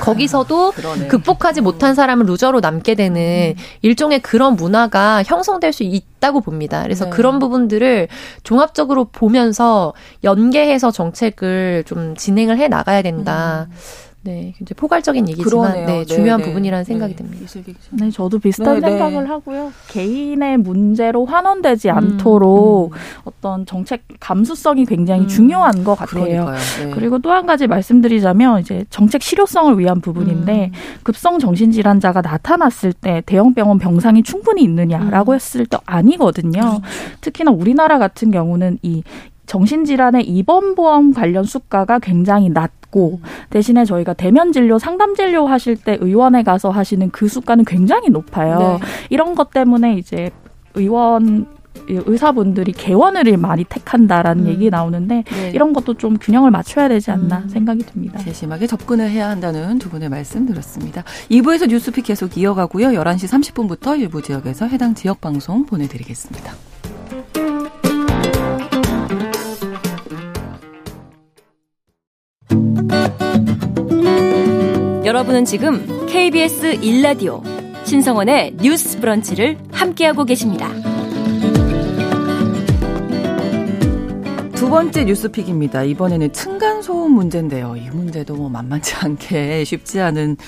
[0.00, 3.62] 거기서도 아, 극복하지 못한 사람을 루저로 남게 되는 음.
[3.82, 6.82] 일종의 그런 문화가 형성될 수 있다고 봅니다.
[6.82, 7.10] 그래서 네.
[7.10, 8.08] 그런 부분들을
[8.42, 9.92] 종합적으로 보면서
[10.24, 13.68] 연계해서 정책을 좀 진행을 해 나가야 된다.
[13.70, 14.05] 음.
[14.26, 17.22] 네, 굉장히 포괄적인 얘기지만 네, 네, 중요한 네, 부분이라는 생각이 네.
[17.22, 17.46] 듭니다.
[17.92, 18.88] 네, 저도 비슷한 네, 네.
[18.88, 19.72] 생각을 하고요.
[19.88, 22.98] 개인의 문제로 환원되지 음, 않도록 음.
[23.24, 26.52] 어떤 정책 감수성이 굉장히 음, 중요한 것 같아요.
[26.92, 31.00] 그리고 또 한 가지 말씀드리자면 이제 정책 실효성을 위한 부분인데 음.
[31.02, 35.34] 급성 정신질환자가 나타났을 때 대형 병원 병상이 충분히 있느냐라고 음.
[35.34, 36.60] 했을 때 아니거든요.
[36.60, 36.80] 그렇죠.
[37.20, 39.02] 특히나 우리나라 같은 경우는 이
[39.46, 45.76] 정신질환의 입원 보험 관련 수가가 굉장히 낮 고 대신에 저희가 대면 진료, 상담 진료 하실
[45.76, 48.78] 때 의원에 가서 하시는 그 수가는 굉장히 높아요.
[48.80, 48.86] 네.
[49.10, 50.30] 이런 것 때문에 이제
[50.72, 51.44] 의원
[51.88, 54.48] 의사분들이 개원을 많이 택한다라는 음.
[54.48, 55.50] 얘기 나오는데 네.
[55.50, 57.48] 이런 것도 좀 균형을 맞춰야 되지 않나 음.
[57.50, 58.18] 생각이 듭니다.
[58.18, 61.04] 세심하게 접근을 해야 한다는 두 분의 말씀 들었습니다.
[61.30, 62.88] 2부에서 뉴스픽 계속 이어가고요.
[62.88, 66.54] 11시 30분부터 일부 지역에서 해당 지역 방송 보내드리겠습니다.
[75.06, 77.40] 여러분은 지금 KBS 1라디오
[77.86, 80.68] 신성원의 뉴스 브런치를 함께하고 계십니다.
[84.56, 85.84] 두 번째 뉴스픽입니다.
[85.84, 87.76] 이번에는 층간소음 문제인데요.
[87.76, 90.38] 이 문제도 뭐 만만치 않게 쉽지 않은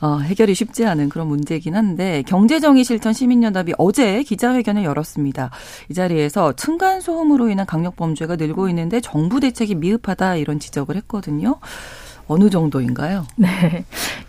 [0.00, 5.50] 어, 해결이 쉽지 않은 그런 문제이긴 한데 경제정의 실천 시민연합이 어제 기자회견을 열었습니다.
[5.90, 11.60] 이 자리에서 층간소음으로 인한 강력범죄가 늘고 있는데 정부 대책이 미흡하다 이런 지적을 했거든요.
[12.28, 13.26] 어느 정도인가요?
[13.36, 13.84] 네.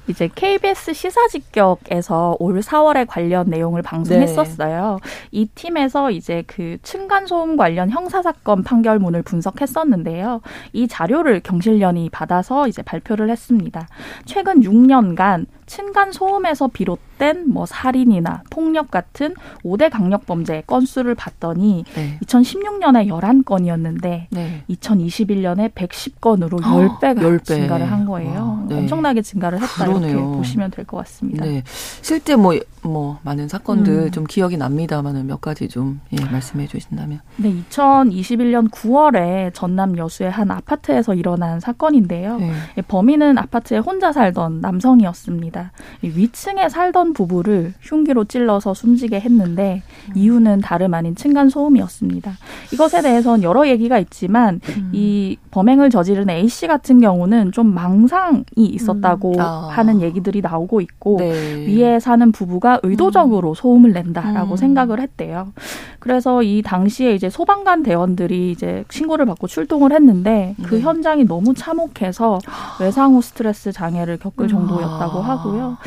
[0.08, 5.00] 이제 KBS 시사직격에서 올 4월에 관련 내용을 방송했었어요.
[5.04, 5.10] 네.
[5.32, 10.42] 이 팀에서 이제 그 층간소음 관련 형사사건 판결문을 분석했었는데요.
[10.74, 13.88] 이 자료를 경실련이 받아서 이제 발표를 했습니다.
[14.26, 22.18] 최근 6년간 층간 소음에서 비롯된 뭐 살인이나 폭력 같은 5대 강력 범죄 건수를 봤더니 네.
[22.26, 24.64] 2016년에 11건이었는데 네.
[24.70, 27.46] 2021년에 110건으로 10배가 10배.
[27.46, 28.64] 증가를 한 거예요.
[28.64, 28.78] 아, 네.
[28.80, 30.12] 엄청나게 증가를 했다 그러네요.
[30.18, 31.46] 이렇게 보시면 될 것 같습니다.
[31.46, 31.64] 네.
[32.02, 34.12] 실제 뭐 뭐 많은 사건들 음.
[34.12, 37.20] 좀 기억이 납니다만은 몇 가지 좀 예, 말씀해 주신다면.
[37.38, 42.38] 네, 2021년 9월에 전남 여수의 한 아파트에서 일어난 사건인데요.
[42.38, 42.52] 네.
[42.78, 45.59] 예, 범인은 아파트에 혼자 살던 남성이었습니다.
[46.02, 50.14] 위층에 살던 부부를 흉기로 찔러서 숨지게 했는데 음.
[50.16, 52.32] 이유는 다름 아닌 층간 소음이었습니다.
[52.74, 54.90] 이것에 대해서는 여러 얘기가 있지만 음.
[54.94, 59.40] 이 범행을 저지른 A 씨 같은 경우는 좀 망상이 있었다고 음.
[59.40, 59.70] 아.
[59.72, 61.66] 하는 얘기들이 나오고 있고 네.
[61.68, 63.54] 위에 사는 부부가 의도적으로 음.
[63.56, 64.58] 소음을 낸다라고 음.
[64.58, 65.52] 생각을 했대요.
[66.00, 70.82] 그래서 이 당시에 이제 소방관 대원들이 이제 신고를 받고 출동을 했는데 그 네.
[70.82, 72.40] 현장이 너무 참혹해서
[72.80, 74.48] 외상 후 스트레스 장애를 겪을 음.
[74.48, 75.78] 정도였다고 하고 요.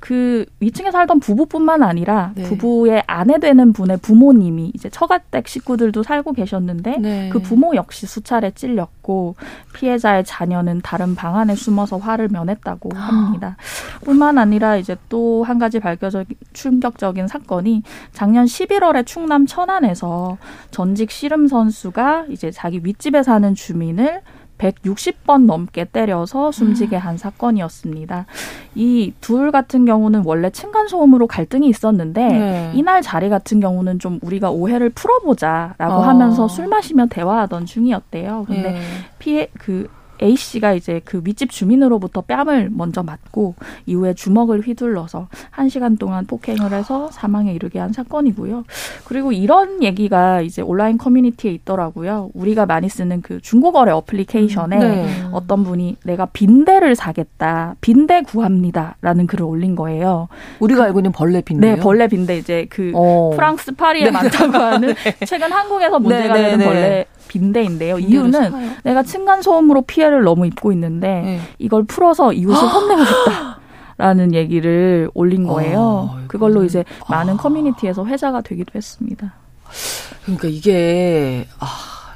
[0.00, 2.42] 그 위층에 살던 부부뿐만 아니라 네.
[2.42, 7.28] 부부의 아내 되는 분의 부모님이 이제 처가댁 식구들도 살고 계셨는데 네.
[7.32, 9.36] 그 부모 역시 수차례 찔렸고
[9.74, 13.56] 피해자의 자녀는 다른 방 안에 숨어서 화를 면했다고 합니다.
[14.04, 17.82] 뿐만 아니라 이제 또 한 가지 밝혀져 충격적인 사건이
[18.12, 20.38] 작년 11월에 충남 천안에서
[20.70, 24.22] 전직 씨름 선수가 이제 자기 윗집에 사는 주민을
[24.62, 28.26] 160번 넘게 때려서 숨지게 한 사건이었습니다.
[28.74, 32.70] 이 둘 같은 경우는 원래 층간소음으로 갈등이 있었는데 네.
[32.74, 36.00] 이날 자리 같은 경우는 좀 우리가 오해를 풀어보자라고 어.
[36.00, 38.44] 하면서 술 마시며 대화하던 중이었대요.
[38.46, 38.80] 근데 네.
[39.18, 39.88] 피해 그
[40.22, 43.54] A 씨가 이제 그 윗집 주민으로부터 뺨을 먼저 맞고
[43.86, 48.64] 이후에 주먹을 휘둘러서 한 시간 동안 폭행을 해서 사망에 이르게 한 사건이고요.
[49.04, 52.30] 그리고 이런 얘기가 이제 온라인 커뮤니티에 있더라고요.
[52.34, 55.22] 우리가 많이 쓰는 그 중고거래 어플리케이션에 네.
[55.32, 60.28] 어떤 분이 내가 빈대를 사겠다, 빈대 구합니다라는 글을 올린 거예요.
[60.60, 61.74] 우리가 알고 있는 벌레 빈대.
[61.74, 63.32] 네, 벌레 빈대 이제 그 어.
[63.34, 64.10] 프랑스 파리에 네.
[64.10, 65.26] 많다고 하는 네.
[65.26, 66.64] 최근 한국에서 문제가 네, 네, 되는 네.
[66.64, 67.98] 벌레 빈대인데요.
[67.98, 68.70] 이유는 사요?
[68.84, 71.40] 내가 층간 소음으로 피해를 너무 입고 있는데 네.
[71.58, 73.58] 이걸 풀어서 이웃을 혼내고 싶다.
[73.98, 75.78] 라는 얘기를 올린 거예요.
[75.80, 77.36] 어, 그걸로 이제 많은 아.
[77.36, 79.32] 커뮤니티에서 회자가 되기도 했습니다.
[80.24, 81.66] 그러니까 이게 아,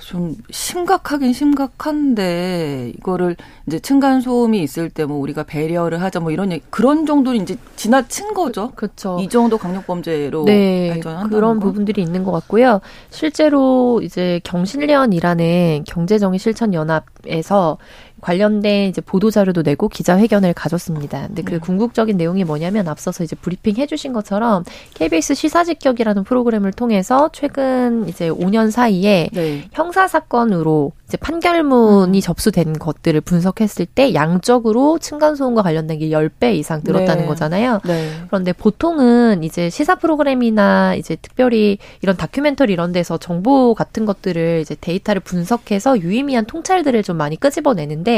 [0.06, 3.34] 좀 심각하긴 심각한데 이거를
[3.66, 7.56] 이제 층간 소음이 있을 때 뭐 우리가 배려를 하자 뭐 이런 얘기, 그런 정도는 이제
[7.76, 8.70] 지나친 거죠.
[8.74, 9.18] 그렇죠.
[9.20, 11.66] 이 정도 강력 범죄로 네, 그런 거?
[11.66, 12.80] 부분들이 있는 것 같고요.
[13.10, 17.78] 실제로 이제 경실련이라는 경제정의 실천 연합에서
[18.26, 21.28] 관련된 이제 보도 자료도 내고 기자회견을 가졌습니다.
[21.28, 21.58] 근데 그 네.
[21.58, 28.72] 궁극적인 내용이 뭐냐면 앞서서 이제 브리핑 해주신 것처럼 KBS 시사직격이라는 프로그램을 통해서 최근 이제 5년
[28.72, 29.68] 사이에 네.
[29.72, 32.20] 형사 사건으로 이제 판결문이 음.
[32.20, 37.28] 접수된 것들을 분석했을 때 양적으로 층간소음과 관련된 게 10배 이상 늘었다는 네.
[37.28, 37.80] 거잖아요.
[37.84, 38.10] 네.
[38.26, 44.74] 그런데 보통은 이제 시사 프로그램이나 이제 특별히 이런 다큐멘터리 이런 데서 정보 같은 것들을 이제
[44.80, 48.15] 데이터를 분석해서 유의미한 통찰들을 좀 많이 끄집어내는데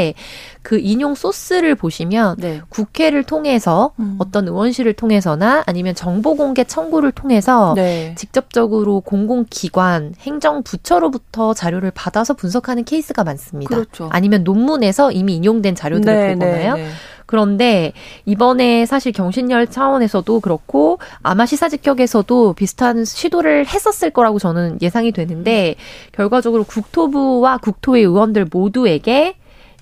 [0.63, 2.61] 그 인용 소스를 보시면 네.
[2.69, 4.17] 국회를 통해서 음.
[4.19, 8.15] 어떤 의원실을 통해서나 아니면 정보 공개 청구를 통해서 네.
[8.17, 13.75] 직접적으로 공공기관, 행정부처로부터 자료를 받아서 분석하는 케이스가 많습니다.
[13.75, 14.09] 그렇죠.
[14.13, 16.75] 아니면 논문에서 이미 인용된 자료들을 네, 보거나요.
[16.75, 16.89] 네, 네.
[17.29, 17.93] 그런데
[18.25, 25.75] 이번에 사실 경신열 차원에서도 그렇고 아마 시사직격에서도 비슷한 시도를 했었을 거라고 저는 예상이 되는데
[26.13, 29.37] 결과적으로 국토부와 국토의 의원들 모두에게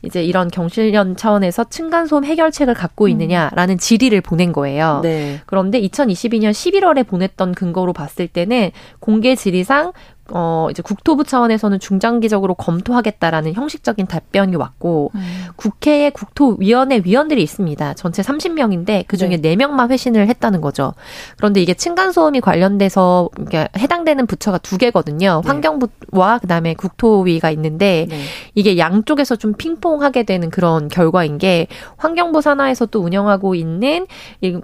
[0.07, 3.11] 이제 이런 경실련 차원에서 층간소음 해결책을 갖고 음.
[3.11, 5.01] 있느냐라는 질의를 보낸 거예요.
[5.03, 5.40] 네.
[5.47, 9.92] 그런데 2022년 11월에 보냈던 근거로 봤을 때는 공개 질의상
[10.31, 15.21] 어, 이제 국토부 차원에서는 중장기적으로 검토하겠다라는 형식적인 답변이 왔고, 음.
[15.57, 17.95] 국회에 국토위원회 위원들이 있습니다.
[17.95, 19.57] 전체 30명인데, 그 중에 네.
[19.57, 20.95] 4명만 회신을 했다는 거죠.
[21.37, 23.31] 그런데 이게 층간소음이 관련돼서
[23.79, 25.43] 해당되는 부처가 두 개거든요.
[25.45, 25.49] 네.
[25.49, 28.21] 환경부와 그 다음에 국토위가 있는데, 네.
[28.55, 34.07] 이게 양쪽에서 좀 핑퐁하게 되는 그런 결과인 게, 환경부 산하에서 또 운영하고 있는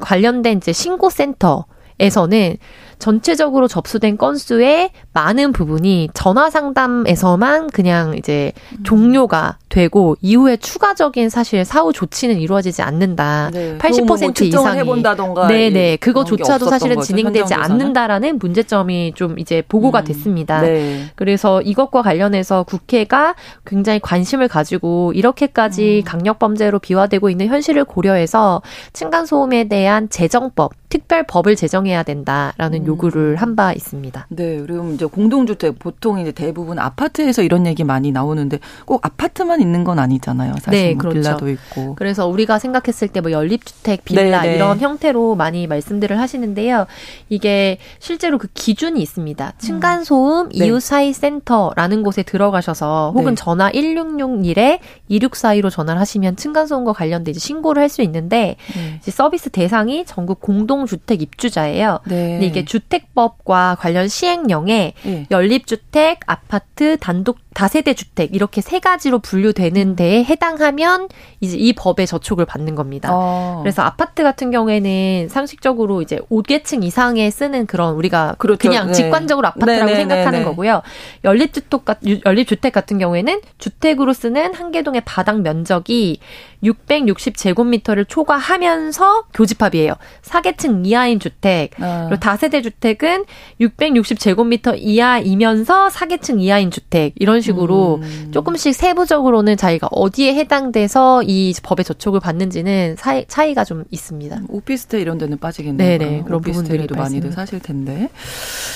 [0.01, 1.67] 관련된 이제 신고센터,
[2.03, 2.57] 에서는
[3.03, 8.85] 전체적으로 접수된 건수의 많은 부분이 전화 상담에서만 그냥 이제 음.
[8.85, 13.51] 종료가 되고 이후에 추가적인 사실 사후 조치는 이루어지지 않는다.
[13.53, 13.77] 네.
[13.79, 20.05] 80%뭐 이상이 해본다던가 네 네 그거조차도 사실은 거죠, 진행되지 않는다라는 문제점이 좀 이제 보고가 음.
[20.05, 20.61] 됐습니다.
[20.61, 21.07] 네.
[21.17, 23.35] 그래서 이것과 관련해서 국회가
[23.67, 26.05] 굉장히 관심을 가지고 이렇게까지 음.
[26.05, 28.63] 강력 범죄로 비화되고 있는 현실을 고려해서
[28.93, 32.87] 층간 소음에 대한 재정법 특별 법을 제정해야 된다라는 음.
[32.87, 34.27] 요구를 한 바 있습니다.
[34.31, 39.85] 네, 그리고 이제 공동주택 보통 이제 대부분 아파트에서 이런 얘기 많이 나오는데 꼭 아파트만 있는
[39.85, 40.55] 건 아니잖아요.
[40.61, 41.21] 사실 네, 뭐 그렇죠.
[41.21, 41.95] 빌라도 있고.
[41.97, 44.57] 그래서 우리가 생각했을 때 뭐 연립주택, 빌라 네, 네.
[44.57, 46.87] 이런 형태로 많이 말씀들을 하시는데요.
[47.29, 49.53] 이게 실제로 그 기준이 있습니다.
[49.59, 50.67] 층간 소음 네.
[50.67, 53.35] 이웃 사이 센터라는 곳에 들어가셔서 혹은 네.
[53.37, 54.79] 전화 1661에
[55.11, 59.11] 2642로 전화를 하시면 층간 소음과 관련된 신고를 할 수 있는데 네.
[59.11, 62.01] 서비스 대상이 전국 공동 주택 입주자예요.
[62.05, 62.33] 네.
[62.33, 65.27] 근데 이게 주택법과 관련 시행령에 네.
[65.31, 69.97] 연립주택, 아파트, 단독 다세대 주택 이렇게 세 가지로 분류되는 음.
[69.97, 71.09] 데에 해당하면
[71.41, 73.11] 이제 이 법에 저촉을 받는 겁니다.
[73.13, 73.61] 어.
[73.63, 78.59] 그래서 아파트 같은 경우에는 상식적으로 이제 5계층 이상에 쓰는 그런 우리가 그렇죠.
[78.59, 78.93] 그냥 네.
[78.95, 80.45] 직관적으로 아파트라고 네, 네, 네 생각하는 네.
[80.45, 80.83] 거고요.
[81.25, 81.83] 연립주택
[82.25, 86.21] 연립주택 같은 경우에는 주택으로 쓰는 한 개동의 바닥 면적이
[86.63, 89.95] 660제곱미터를 초과하면서 교집합이에요.
[90.23, 91.73] 4계층 이하인 주택.
[91.81, 92.07] 어.
[92.09, 93.25] 그리고 다세대 주택은
[93.61, 97.15] 660제곱미터 이하이면서 4계층 이하인 주택.
[97.17, 98.29] 이런 식으로 음.
[98.33, 104.43] 조금씩 세부적으로는 자기가 어디에 해당돼서 이 법에 저촉을 받는지는 사이, 차이가 좀 있습니다.
[104.49, 105.99] 오피스텔 이런 데는 빠지겠네요.
[105.99, 106.23] 네네.
[106.25, 108.09] 그런 오피스텔도 많이들 사실 텐데.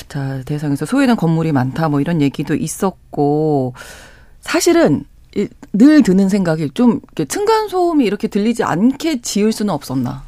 [0.09, 3.75] 자, 대상에서 소외된 건물이 많다 뭐 이런 얘기도 있었고
[4.41, 5.05] 사실은
[5.73, 10.25] 늘 드는 생각이 좀 층간 소음이 이렇게 들리지 않게 지을 수는 없었나.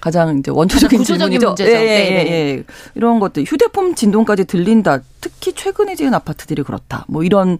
[0.00, 1.48] 가장 이제 원초적인 질문이죠.
[1.48, 1.70] 문제죠.
[1.70, 2.64] 예, 예, 예, 예.
[2.94, 5.00] 이런 것들 휴대폰 진동까지 들린다.
[5.20, 7.04] 특히 최근에 지은 아파트들이 그렇다.
[7.08, 7.58] 뭐 이런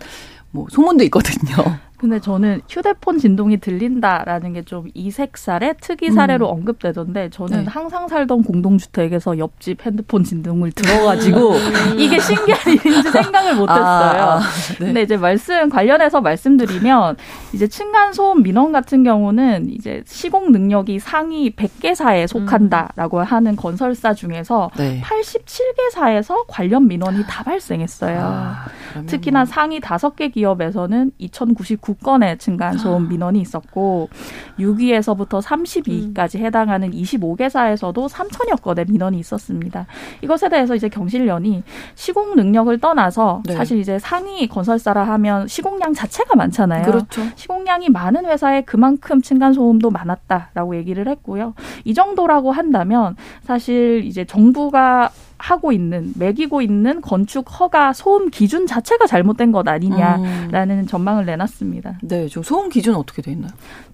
[0.52, 1.78] 뭐 소문도 있거든요.
[1.98, 6.58] 근데 저는 휴대폰 진동이 들린다라는 게 좀 이색 사례, 특이 사례로 음.
[6.58, 7.64] 언급되던데 저는 네.
[7.70, 11.98] 항상 살던 공동주택에서 옆집 핸드폰 진동을 들어가지고 음.
[11.98, 13.80] 이게 신기한 일인지 생각을 못했어요.
[13.82, 14.40] 아, 아,
[14.78, 14.86] 네.
[14.86, 17.16] 근데 이제 말씀 관련해서 말씀드리면
[17.54, 23.22] 이제 층간 소음 민원 같은 경우는 이제 시공 능력이 상위 100개사에 속한다라고 음.
[23.22, 25.00] 하는 건설사 중에서 네.
[25.00, 28.20] 87개사에서 관련 민원이 다 발생했어요.
[28.20, 28.66] 아,
[29.06, 29.46] 특히나 뭐.
[29.46, 33.08] 상위 5개 기업에서는 2099 9건의 층간 소음 아.
[33.08, 34.08] 민원이 있었고
[34.58, 36.44] 6위에서부터 32위까지 음.
[36.44, 39.86] 해당하는 25개사에서도 3천여 건의 민원이 있었습니다.
[40.22, 41.62] 이것에 대해서 이제 경실련이
[41.94, 43.54] 시공 능력을 떠나서 네.
[43.54, 46.84] 사실 이제 상위 건설사라 하면 시공량 자체가 많잖아요.
[46.84, 47.22] 그렇죠.
[47.36, 51.54] 시공량이 많은 회사에 그만큼 층간 소음도 많았다라고 얘기를 했고요.
[51.84, 59.06] 이 정도라고 한다면 사실 이제 정부가 하고 있는 매기고 있는 건축 허가 소음 기준 자체가
[59.06, 60.86] 잘못된 것 아니냐라는 음.
[60.86, 61.98] 전망을 내놨습니다.
[62.02, 63.50] 네, 좀 소음 기준 어떻게 돼 있나요?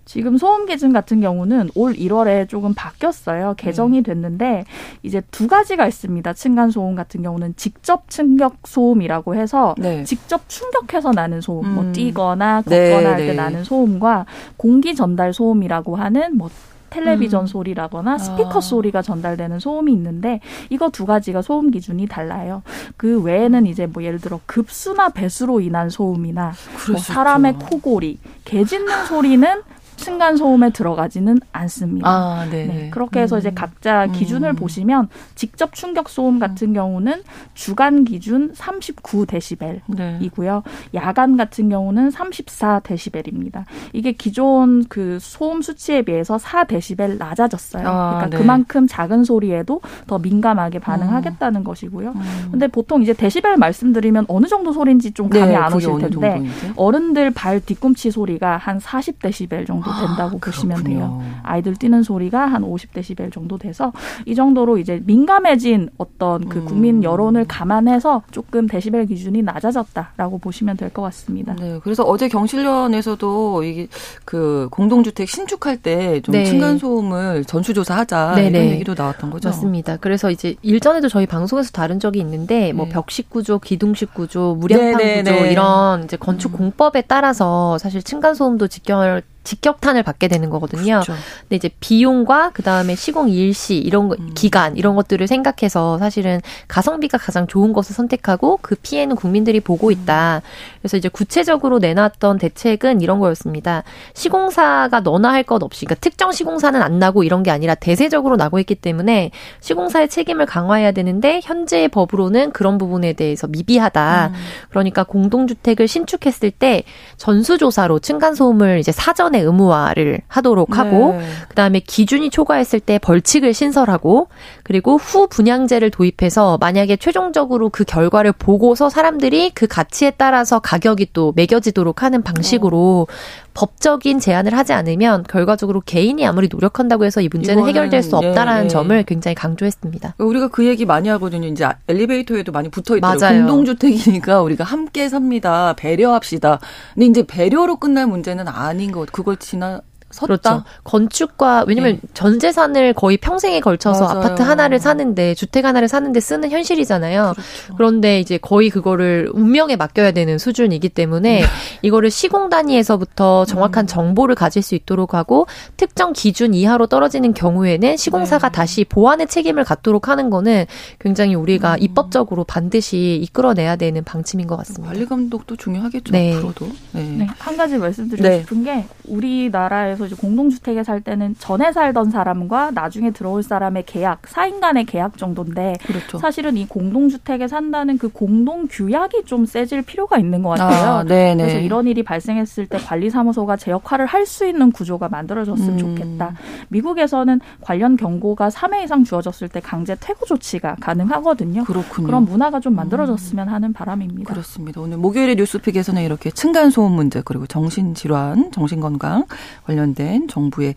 [0.07, 3.55] 지금 소음 기준 같은 경우는 올 1월에 조금 바뀌었어요.
[3.57, 4.03] 개정이 음.
[4.03, 4.65] 됐는데
[5.03, 6.33] 이제 두 가지가 있습니다.
[6.33, 10.05] 층간 소음 같은 경우는 직접 충격 소음이라고 해서 네.
[10.05, 11.87] 직접 충격해서 나는 소음, 뭐 음.
[11.87, 13.35] 뭐 뛰거나 걷거나 네, 할때 네.
[13.35, 14.27] 나는 소음과
[14.57, 16.51] 공기 전달 소음이라고 하는 뭐
[16.95, 17.47] 텔레비전 음.
[17.47, 18.61] 소리라거나 스피커 아.
[18.61, 22.63] 소리가 전달되는 소음이 있는데 이거 두 가지가 소음 기준이 달라요.
[22.97, 26.53] 그 외에는 이제 뭐 예를 들어 급수나 배수로 인한 소음이나
[26.89, 29.63] 뭐 사람의 코골이, 개 짖는 소리는
[29.97, 32.09] 층간 소음에 들어가지는 않습니다.
[32.09, 32.67] 아, 네.
[32.67, 32.91] 네.
[32.91, 33.39] 그렇게 해서 음.
[33.39, 34.57] 이제 각자 기준을 음.
[34.57, 37.23] 보시면 직접 충격 소음 같은 경우는
[37.55, 40.63] 주간 기준 39데시벨이고요.
[40.65, 40.71] 네.
[40.95, 43.65] 야간 같은 경우는 34데시벨입니다.
[43.93, 47.89] 이게 기존 그 소음 수치에 비해서 4데시벨 낮아졌어요.
[47.89, 48.37] 아, 그러니까 네.
[48.37, 51.65] 그만큼 작은 소리에도 더 민감하게 반응하겠다는 음.
[51.65, 52.11] 것이고요.
[52.11, 52.49] 음.
[52.51, 56.43] 근데 보통 이제 데시벨 말씀드리면 어느 정도 소리인지 좀 감이 네, 안 오실 텐데
[56.77, 61.23] 어른들 발 뒤꿈치 소리가 한 40데시벨 정도 정도 된다고 아, 보시면 돼요.
[61.43, 63.93] 아이들 뛰는 소리가 한 50데시벨 정도 돼서
[64.27, 66.65] 이 정도로 이제 민감해진 어떤 그 음.
[66.65, 71.57] 국민 여론을 감안해서 조금 데시벨 기준이 낮아졌다라고 보시면 될 것 같습니다.
[71.59, 71.81] 네.
[71.83, 73.89] 그래서 어제 경실련에서도 이게
[74.25, 76.45] 그 공동주택 신축할 때좀 네.
[76.45, 78.49] 층간 소음을 전수조사하자 네네.
[78.49, 79.49] 이런 얘기도 나왔던 거죠.
[79.49, 79.97] 맞습니다.
[79.97, 82.93] 그래서 이제 일전에도 저희 방송에서 다룬 적이 있는데 뭐 네.
[82.93, 86.59] 벽식 구조, 기둥식 구조, 무량판 구조 이런 이제 건축 음.
[86.59, 91.01] 공법에 따라서 사실 층간 소음도 직결 직격탄을 받게 되는 거거든요.
[91.05, 91.15] 그렇죠.
[91.43, 94.33] 근데 이제 비용과 그다음에 시공 일시 이런 거, 음.
[94.35, 99.93] 기간 이런 것들을 생각해서 사실은 가성비가 가장 좋은 것을 선택하고 그 피해는 국민들이 보고 음.
[99.93, 100.43] 있다.
[100.81, 103.85] 그래서 이제 구체적으로 내놨던 대책은 이런 거였습니다.
[104.15, 108.59] 시공사가 너나 할 것 없이 그러니까 특정 시공사는 안 나고 이런 게 아니라 대세적으로 나고
[108.61, 109.31] 있기 때문에
[109.61, 114.31] 시공사의 책임을 강화해야 되는데 현재의 법으로는 그런 부분에 대해서 미비하다.
[114.33, 114.35] 음.
[114.71, 116.85] 그러니까 공동주택을 신축했을 때
[117.19, 121.27] 전수조사로 층간 소음을 이제 사전 사전에 의무화를 하도록 하고 네.
[121.49, 124.29] 그다음에 기준이 초과했을 때 벌칙을 신설하고
[124.65, 131.33] 그리고 후 분양제를 도입해서 만약에 최종적으로 그 결과를 보고서 사람들이 그 가치에 따라서 가격이 또
[131.37, 133.15] 매겨지도록 하는 방식으로 어.
[133.53, 138.65] 법적인 제한을 하지 않으면 결과적으로 개인이 아무리 노력한다고 해서 이 문제는 해결될 수 없다라는 예,
[138.65, 138.69] 예.
[138.69, 140.17] 점을 굉장히 강조했습니다.
[140.19, 141.47] 우리가 그 얘기 많이 하거든요.
[141.47, 143.47] 이제 엘리베이터에도 많이 붙어 있더라고요.
[143.47, 145.75] 공동주택이니까 우리가 함께 삽니다.
[145.77, 146.59] 배려합시다.
[146.95, 149.13] 근데 이제 배려로 끝날 문제는 아닌 것.
[149.13, 149.83] 그걸 지나
[150.15, 150.37] 섰다.
[150.37, 150.65] 그렇죠.
[150.85, 152.01] 건축과 왜냐면 네.
[152.15, 154.19] 전 재산을 거의 평생에 걸쳐서 맞아요.
[154.19, 157.33] 아파트 하나를 사는데 주택 하나를 사는데 쓰는 현실이잖아요.
[157.35, 157.75] 그렇죠.
[157.77, 161.47] 그런데 이제 거의 그거를 운명에 맡겨야 되는 수준이기 때문에 네.
[161.83, 163.87] 이거를 시공 단위에서부터 정확한 음.
[163.87, 165.47] 정보를 가질 수 있도록 하고
[165.77, 168.53] 특정 기준 이하로 떨어지는 경우에는 시공사가 네.
[168.53, 170.67] 다시 보완의 책임을 갖도록 하는 거는
[171.01, 171.79] 굉장히 우리가 음.
[171.81, 174.93] 입법적으로 반드시 이끌어내야 되는 방침인 것 같습니다.
[174.93, 176.13] 관리 감독도 중요하겠죠.
[176.13, 176.37] 네.
[176.37, 176.69] 앞으로도.
[176.93, 177.03] 네.
[177.03, 177.27] 네.
[177.39, 178.41] 한 가지 말씀드리고 네.
[178.41, 184.61] 싶은 게 우리나라에서 이제 공동주택에 살 때는 전에 살던 사람과 나중에 들어올 사람의 계약, 사인
[184.61, 186.19] 간의 계약 정도인데 그렇죠.
[186.19, 190.91] 사실은 이 공동주택에 산다는 그 공동 규약이 좀 세질 필요가 있는 것 같아요.
[190.99, 195.79] 아, 그래서 이런 일이 발생했을 때 관리사무소가 제 역할을 할 수 있는 구조가 만들어졌으면 음.
[195.79, 196.35] 좋겠다.
[196.69, 201.65] 미국에서는 관련 경고가 3회 이상 주어졌을 때 강제 퇴거 조치가 가능하거든요.
[201.65, 202.07] 그렇군요.
[202.07, 204.33] 그런 문화가 좀 만들어졌으면 하는 바람입니다.
[204.33, 204.81] 그렇습니다.
[204.81, 209.27] 오늘 목요일에 뉴스픽에서는 이렇게 층간소음 문제 그리고 정신질환, 정신건강
[209.65, 210.75] 관련 관련된 정부의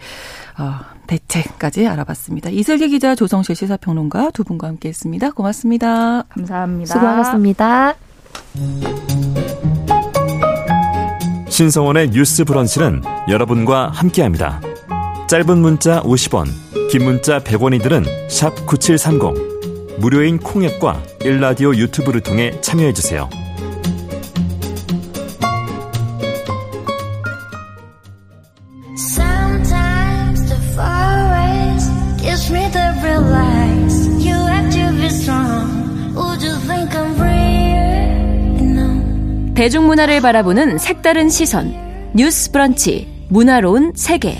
[0.58, 2.50] 어, 대책까지 알아봤습니다.
[2.50, 5.32] 이슬기 기자, 조성실 시사평론가 두 분과 함께했습니다.
[5.32, 6.24] 고맙습니다.
[6.30, 6.94] 감사합니다.
[6.94, 7.96] 수고하셨습니다.
[11.50, 14.62] 신성원의 뉴스 브런치는 여러분과 함께합니다.
[15.28, 16.48] 짧은 문자 50원,
[16.92, 18.06] 긴 문자 100원이들은
[18.66, 20.00] 9730.
[20.00, 23.47] 무료인 콩앱과 일라디오 유튜브를 통해 참여해주세요.
[39.58, 41.74] 대중문화를 바라보는 색다른 시선
[42.14, 44.38] 뉴스 브런치 문화로운 세계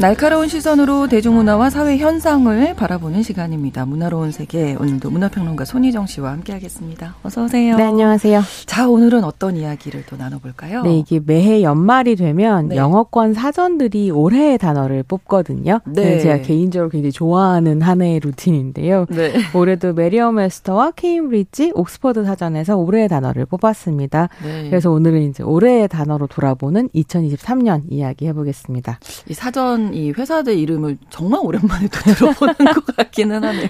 [0.00, 3.86] 날카로운 시선으로 대중문화와 사회 현상을 바라보는 시간입니다.
[3.86, 7.14] 문화로운 세계 오늘도 문화평론가 손희정 씨와 함께하겠습니다.
[7.22, 7.76] 어서 오세요.
[7.76, 8.42] 네, 안녕하세요.
[8.66, 10.82] 자, 오늘은 어떤 이야기를 또 나눠볼까요?
[10.82, 12.76] 네, 이게 매해 연말이 되면 네.
[12.76, 15.80] 영어권 사전들이 올해의 단어를 뽑거든요.
[15.86, 16.18] 네.
[16.18, 19.06] 제가 개인적으로 굉장히 좋아하는 한 해의 루틴인데요.
[19.10, 19.32] 네.
[19.54, 24.28] 올해도 메리엄 웹스터와 케임브리지, 옥스퍼드 사전에서 올해의 단어를 뽑았습니다.
[24.42, 24.68] 네.
[24.68, 28.98] 그래서 오늘은 이제 올해의 단어로 돌아보는 2023년 이야기 해보겠습니다.
[29.28, 33.68] 이 사전 이 회사들 이름을 정말 오랜만에 또 들어보는 것 같기는 하네요.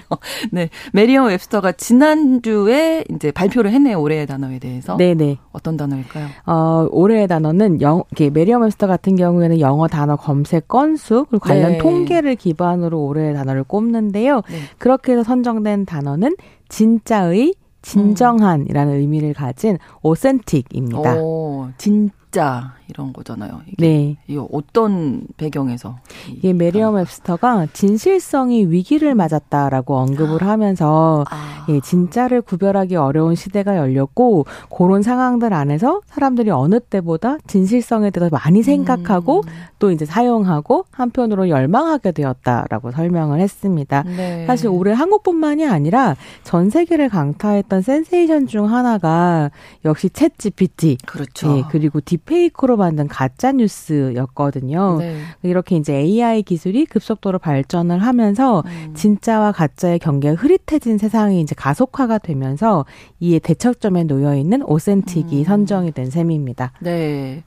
[0.51, 0.69] 네.
[0.93, 3.99] 메리엄 웹스터가 지난주에 이제 발표를 했네요.
[3.99, 4.95] 올해의 단어에 대해서.
[4.97, 5.37] 네네.
[5.51, 6.27] 어떤 단어일까요?
[6.45, 11.77] 어, 올해의 단어는 영, 메리엄 웹스터 같은 경우에는 영어 단어 검색 건수, 그리고 관련 네.
[11.79, 14.41] 통계를 기반으로 올해의 단어를 꼽는데요.
[14.49, 14.59] 네.
[14.77, 16.35] 그렇게 해서 선정된 단어는
[16.69, 18.99] 진짜의 진정한이라는 음.
[18.99, 21.17] 의미를 가진 authentic입니다.
[21.21, 23.61] 오, 진짜 이런 거잖아요.
[23.67, 24.17] 이게, 네.
[24.27, 25.97] 이 어떤 배경에서?
[26.29, 30.49] 이게 메리엄 웹스터가 진실성이 위기를 맞았다라고 언급을 아.
[30.49, 31.65] 하면서 아.
[31.69, 38.63] 예, 진짜를 구별하기 어려운 시대가 열렸고 그런 상황들 안에서 사람들이 어느 때보다 진실성에 대해서 많이
[38.63, 39.51] 생각하고 음.
[39.79, 44.03] 또 이제 사용하고 한편으로 열망하게 되었다라고 설명을 했습니다.
[44.03, 44.45] 네.
[44.47, 49.51] 사실 올해 한국뿐만이 아니라 전 세계를 강타했던 센세이션 중 하나가
[49.85, 50.97] 역시 챗 GPT.
[51.05, 51.57] 그렇죠.
[51.57, 54.97] 예, 그리고 딥 딥페이크로 만든 가짜 뉴스였거든요.
[54.99, 55.17] 네.
[55.43, 58.93] 이렇게 이제 AI 기술이 급속도로 발전을 하면서 음.
[58.93, 62.85] 진짜와 가짜의 경계가 흐릿해진 세상이 이제 가속화가 되면서
[63.19, 65.43] 이에 대척점에 놓여 있는 오센틱이 음.
[65.43, 66.73] 선정이 된 셈입니다.
[66.79, 67.43] 네.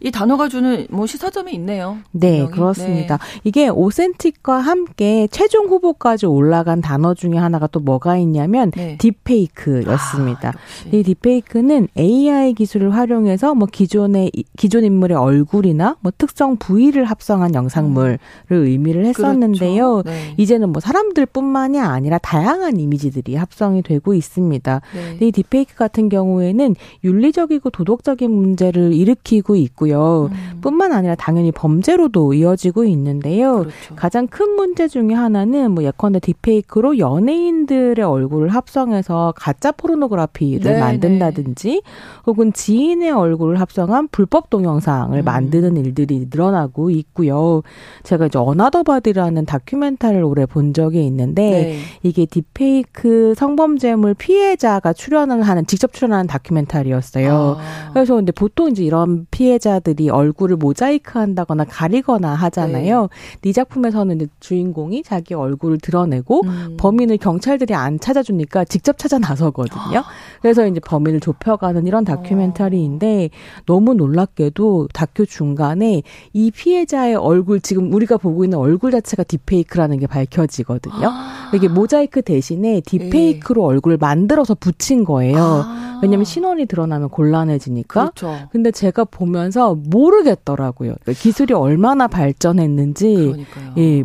[0.00, 1.98] 이 단어가 주는 뭐 시사점이 있네요.
[2.12, 2.50] 네, 분명히.
[2.52, 3.16] 그렇습니다.
[3.18, 3.40] 네.
[3.44, 8.96] 이게 오센틱과 함께 최종 후보까지 올라간 단어 중에 하나가 또 뭐가 있냐면 네.
[8.98, 10.48] 딥페이크였습니다.
[10.48, 17.54] 아, 이 딥페이크는 AI 기술을 활용해서 뭐 기존의 기존 인물의 얼굴이나 뭐 특정 부위를 합성한
[17.54, 18.18] 영상물을
[18.52, 18.64] 음.
[18.64, 20.02] 의미를 했었는데요.
[20.02, 20.10] 그렇죠.
[20.10, 20.34] 네.
[20.36, 24.80] 이제는 뭐 사람들뿐만이 아니라 다양한 이미지들이 합성이 되고 있습니다.
[24.94, 25.26] 네.
[25.26, 30.30] 이 딥페이크 같은 경우에는 윤리적이고 도덕적인 문제를 일으키고 있고요.
[30.32, 30.60] 음.
[30.60, 33.58] 뿐만 아니라 당연히 범죄로도 이어지고 있는데요.
[33.58, 33.94] 그렇죠.
[33.96, 41.68] 가장 큰 문제 중에 하나는 뭐 예컨대 딥페이크로 연예인들의 얼굴을 합성해서 가짜 포르노그라피를 네, 만든다든지
[41.68, 41.82] 네.
[42.26, 45.24] 혹은 지인의 얼굴을 합성한 불법 동영상을 음.
[45.24, 47.62] 만드는 일들이 늘어나고 있고요.
[48.02, 51.78] 제가 이제 Another Body라는 다큐멘터리를 올해 본 적이 있는데 네.
[52.02, 57.56] 이게 딥페이크 성범죄물 피해자가 출연을 하는 직접 출연하는 다큐멘터리였어요.
[57.58, 57.90] 아.
[57.92, 63.08] 그래서 근데 보통 이제 이런 피해자들이 얼굴을 모자이크 한다거나 가리거나 하잖아요.
[63.42, 66.76] 네, 이 작품에서는 이제 주인공이 자기 얼굴을 드러내고 음.
[66.78, 70.02] 범인을 경찰들이 안 찾아주니까 직접 찾아 나서거든요.
[70.42, 73.30] 그래서 이제 범인을 좁혀가는 이런 다큐멘터리인데
[73.66, 79.98] 너무 놀랍게 도 다큐 중간에 이 피해자의 얼굴 지금 우리가 보고 있는 얼굴 자체가 딥페이크라는
[79.98, 81.10] 게 밝혀지거든요.
[81.54, 83.66] 이게 모자이크 대신에 딥페이크로 네.
[83.68, 85.38] 얼굴을 만들어서 붙인 거예요.
[85.38, 86.00] 아.
[86.02, 88.12] 왜냐면 신원이 드러나면 곤란해지니까.
[88.12, 88.48] 그렇죠.
[88.50, 90.94] 근데 제가 보면서 모르겠더라고요.
[91.02, 93.74] 그러니까 기술이 얼마나 발전했는지, 그러니까요.
[93.78, 94.02] 예,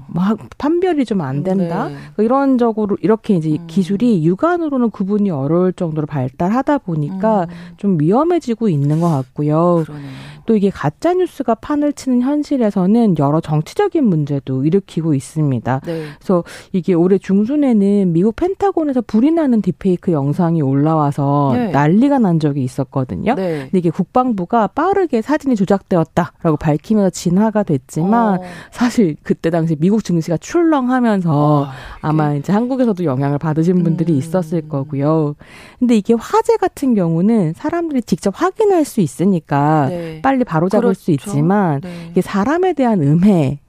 [0.58, 1.88] 판별이 좀 안 된다.
[1.88, 1.96] 네.
[1.96, 3.68] 그러니까 이런 적으로 이렇게 이제 음.
[3.68, 7.48] 기술이 육안으로는 구분이 어려울 정도로 발달하다 보니까 음.
[7.78, 9.84] 좀 위험해지고 있는 것 같고요.
[9.86, 10.10] 그러네요.
[10.46, 15.82] 또 이게 가짜 뉴스가 판을 치는 현실에서는 여러 정치적인 문제도 일으키고 있습니다.
[15.86, 16.04] 네.
[16.18, 21.68] 그래서 이게 올해 중순에는 미국 펜타곤에서 불이 나는 딥페이크 영상이 올라와서 네.
[21.70, 23.36] 난리가 난 적이 있었거든요.
[23.36, 23.62] 네.
[23.64, 28.44] 근데 이게 국방부가 빠르게 사진이 조작되었다라고 밝히면서 진화가 됐지만 어.
[28.72, 31.68] 사실 그때 당시 미국 증시가 출렁하면서 어,
[32.02, 34.18] 아마 이제 한국에서도 영향을 받으신 분들이 음.
[34.18, 35.36] 있었을 거고요.
[35.80, 40.20] 근데 이게 화재 같은 경우는 사람들이 직접 확인할 수 있으니까 네.
[40.36, 41.00] 빨리 바로잡을 그렇죠.
[41.00, 42.08] 수 있지만 네.
[42.12, 43.60] 이게 사람에 대한 음해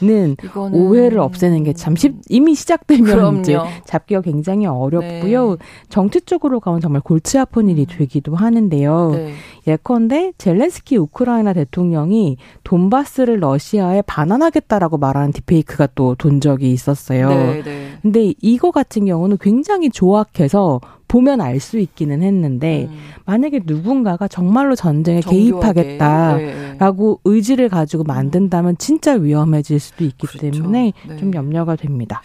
[0.00, 0.36] 는
[0.72, 1.96] 오해를 없애는 게 참
[2.28, 3.40] 이미 시작되면 그럼요.
[3.40, 5.50] 이제 잡기가 굉장히 어렵고요.
[5.50, 5.56] 네.
[5.88, 7.86] 정치적으로 가면 정말 골치 아픈 일이 음.
[7.98, 9.10] 되기도 하는데요.
[9.10, 9.32] 네.
[9.66, 17.28] 예컨대 젤렌스키 우크라이나 대통령이 돈바스를 러시아에 반환하겠다라고 말하는 디페이크가 또 돈 적이 있었어요.
[17.30, 17.88] 네, 네.
[18.00, 22.98] 근데 이거 같은 경우는 굉장히 조악해서 보면 알 수 있기는 했는데 음.
[23.24, 25.82] 만약에 누군가가 정말로 전쟁에 정교하게.
[25.82, 27.30] 개입하겠다라고 네.
[27.30, 30.38] 의지를 가지고 만든다면 진짜 위험해질 수도 있기 그렇죠.
[30.38, 31.16] 때문에 네.
[31.16, 32.22] 좀 염려가 됩니다.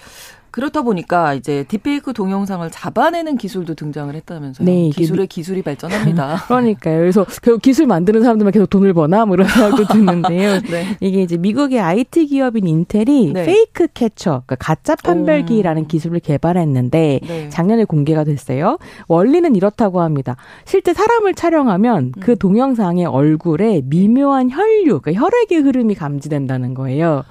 [0.53, 4.63] 그렇다 보니까 이제 딥페이크 동영상을 잡아내는 기술도 등장을 했다면서요.
[4.63, 6.43] 네, 기술의 기술이 발전합니다.
[6.47, 6.99] 그러니까요.
[6.99, 10.61] 그래서 결국 기술 만드는 사람들만 계속 돈을 버나 뭐 이런 생각도 드는데요.
[10.69, 10.95] 네.
[10.99, 13.45] 이게 이제 미국의 IT 기업인 인텔이 네.
[13.45, 15.87] 페이크 캐처, 그러니까 가짜 판별기라는 오.
[15.87, 17.49] 기술을 개발했는데 네.
[17.49, 18.77] 작년에 공개가 됐어요.
[19.07, 20.37] 원리는 이렇다고 합니다.
[20.65, 22.21] 실제 사람을 촬영하면 그 음.
[22.21, 27.23] 그 동영상의 얼굴에 미묘한 혈류, 그러니까 혈액의 흐름이 감지된다는 거예요.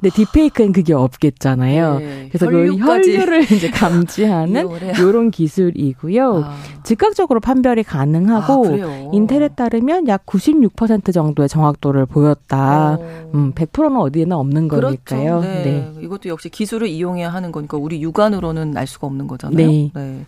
[0.00, 1.98] 근데 딥페이크는 그게 없겠잖아요.
[1.98, 4.68] 네, 그래서 그 혈류를 이제 감지하는
[4.98, 6.44] 이런 기술이고요.
[6.44, 6.56] 아.
[6.84, 12.94] 즉각적으로 판별이 가능하고 아, 인텔에 따르면 약 96% 정도의 정확도를 보였다.
[12.94, 13.30] 어.
[13.34, 14.86] 음, 100%는 어디에나 없는 그렇죠.
[14.86, 15.40] 거니까요.
[15.40, 15.62] 네.
[15.64, 15.92] 네.
[16.00, 19.56] 이것도 역시 기술을 이용해야 하는 거니까 우리 육안으로는 알 수가 없는 거잖아요.
[19.66, 19.90] 네.
[19.94, 20.24] 네.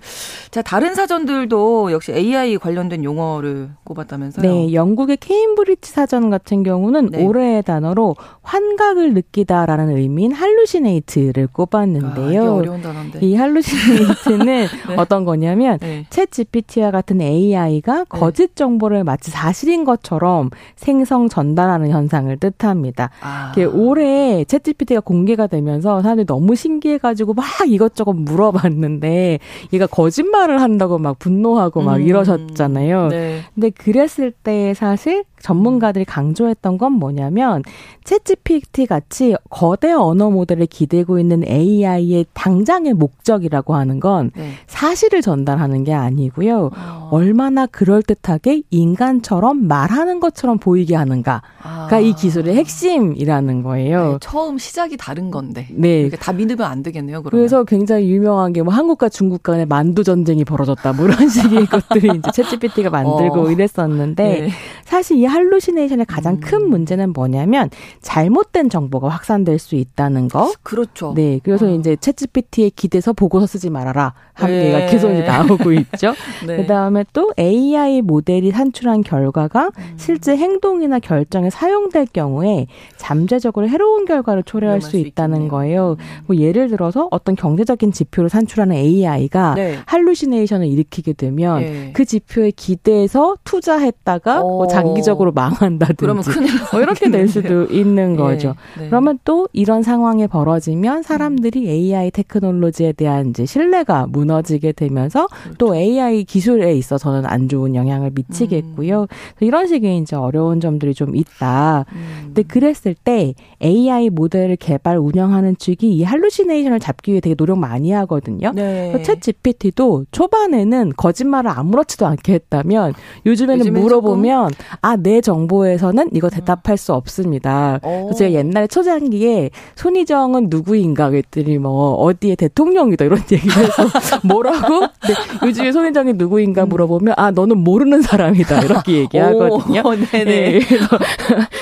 [0.51, 4.51] 자, 다른 사전들도 역시 AI 관련된 용어를 꼽았다면서요?
[4.51, 7.25] 네, 영국의 케임브리지 사전 같은 경우는 네.
[7.25, 12.63] 올해의 단어로 환각을 느끼다 라는 의미인 할루시네이트를 꼽았는데요.
[12.67, 13.19] 아.
[13.21, 14.47] 이 할루시네이트는
[14.89, 14.97] 네.
[14.97, 16.07] 어떤 거냐면 네.
[16.11, 18.05] 챗 GPT와 같은 AI가 네.
[18.09, 23.11] 거짓 정보를 마치 사실인 것처럼 생성 전달하는 현상을 뜻합니다.
[23.21, 23.53] 아.
[23.73, 29.39] 올해 챗 GPT가 공개가 되면서 사람들이 너무 신기해가지고 막 이것저것 물어봤는데
[29.73, 32.03] 얘가 거짓말을 한다고 막 분노하고 막 음.
[32.03, 33.09] 이러셨잖아요.
[33.09, 33.41] 네.
[33.55, 37.63] 근데 그랬을 때 사실 전문가들이 강조했던 건 뭐냐면
[38.05, 44.53] 챗 GPT 같이 거대 언어 모델을 기대고 있는 AI의 당장의 목적이라고 하는 건 네.
[44.67, 46.71] 사실을 전달하는 게 아니고요.
[46.75, 47.09] 어.
[47.11, 51.99] 얼마나 그럴듯하게 인간처럼 말하는 것처럼 보이게 하는가가 아.
[51.99, 54.13] 이 기술의 핵심이라는 거예요.
[54.13, 55.67] 네, 처음 시작이 다른 건데.
[55.73, 56.09] 네.
[56.11, 57.23] 다 믿으면 안 되겠네요.
[57.23, 57.41] 그러면.
[57.43, 62.09] 그래서 굉장히 유명한 게 뭐 한국과 중국 간의 만두 전쟁이 벌어졌다 뭐 이런 식의 것들이
[62.19, 63.51] 이제 챗GPT가 만들고 어.
[63.51, 64.51] 이랬었는데 네.
[64.85, 66.41] 사실 이 할루시네이션의 가장 음.
[66.41, 67.71] 큰 문제는 뭐냐면
[68.03, 70.53] 잘못된 정보가 확산 될 수 있다는 거.
[70.63, 71.13] 그렇죠.
[71.15, 71.39] 네.
[71.45, 71.71] 그래서 어.
[71.71, 74.65] 이제 챗GPT에 기대서 보고서 쓰지 말아라 하는 네.
[74.65, 76.15] 얘기가 계속 나오고 있죠.
[76.47, 76.57] 네.
[76.57, 79.95] 그다음에 또 AI 모델이 산출한 결과가 음.
[79.97, 82.67] 실제 행동이나 결정에 사용될 경우에
[82.97, 85.97] 잠재적으로 해로운 결과를 초래할 수 있다는 거예요.
[85.99, 86.25] 음.
[86.27, 89.77] 뭐 예를 들어서 어떤 경제적인 지표를 산출하는 AI가 네.
[89.87, 91.91] 할루시네이션을 일으키게 되면 네.
[91.93, 98.17] 그 지표에 기대서 투자했다가 뭐 장기적으로 망한다든지 그러면 큰일 뭐 이렇게 될 수도 있는 네.
[98.17, 98.55] 거죠.
[98.79, 98.89] 네.
[98.89, 105.59] 그러면 또 이런 상황이 벌어지면 사람들이 AI 테크놀로지에 대한 이제 신뢰가 무너지게 되면서 그렇죠.
[105.59, 109.03] 또 AI 기술에 있어서는 안 좋은 영향을 미치겠고요.
[109.03, 109.07] 음.
[109.41, 111.85] 이런 식의 이제 어려운 점들이 좀 있다.
[111.93, 112.23] 음.
[112.27, 117.93] 근데 그랬을 때 AI 모델을 개발 운영하는 측이 이 할루시네이션을 잡기 위해 되게 노력 많이
[117.93, 118.53] 하거든요.
[118.55, 118.93] 네.
[119.05, 122.95] 챗 GPT도 초반에는 거짓말을 아무렇지도 않게 했다면
[123.27, 124.51] 요즘에는 물어보면
[124.81, 127.79] 아내 정보에서는 이거 대답할 수 없습니다.
[127.83, 133.85] 그래서 제가 옛날에 초장기 에 손희정은 누구인가 그랬더니 뭐 어디에 대통령이다 이런 얘기를 해서
[134.25, 134.81] 뭐라고?
[134.81, 136.69] 네, 요즘에 손희정이 누구인가 음.
[136.69, 139.83] 물어보면 아 너는 모르는 사람이다 이렇게 얘기하거든요.
[139.85, 140.25] 오, 네네.
[140.25, 140.61] 네,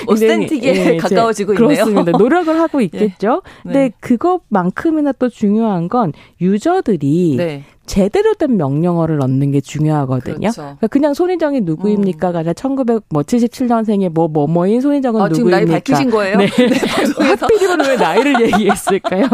[0.07, 1.67] 오스텐틱에 네, 가까워지고 있네요.
[1.67, 2.11] 그렇습니다.
[2.17, 3.41] 노력을 하고 있겠죠.
[3.65, 3.73] 네.
[3.73, 7.63] 근데 그것만큼이나 또 중요한 건 유저들이 네.
[7.89, 10.37] 제대로 된 명령어를 넣는 게 중요하거든요.
[10.37, 10.61] 그렇죠.
[10.61, 15.57] 그러니까 그냥 손희정이 누구입니까가 아니라 1977년생의 뭐 뭐뭐인 손희정은 아, 누구입니까?
[15.57, 16.37] 지금 나이 밝히신 거예요?
[16.37, 16.45] 네.
[16.55, 19.25] 네 하필이면 왜 나이를 얘기했을까요?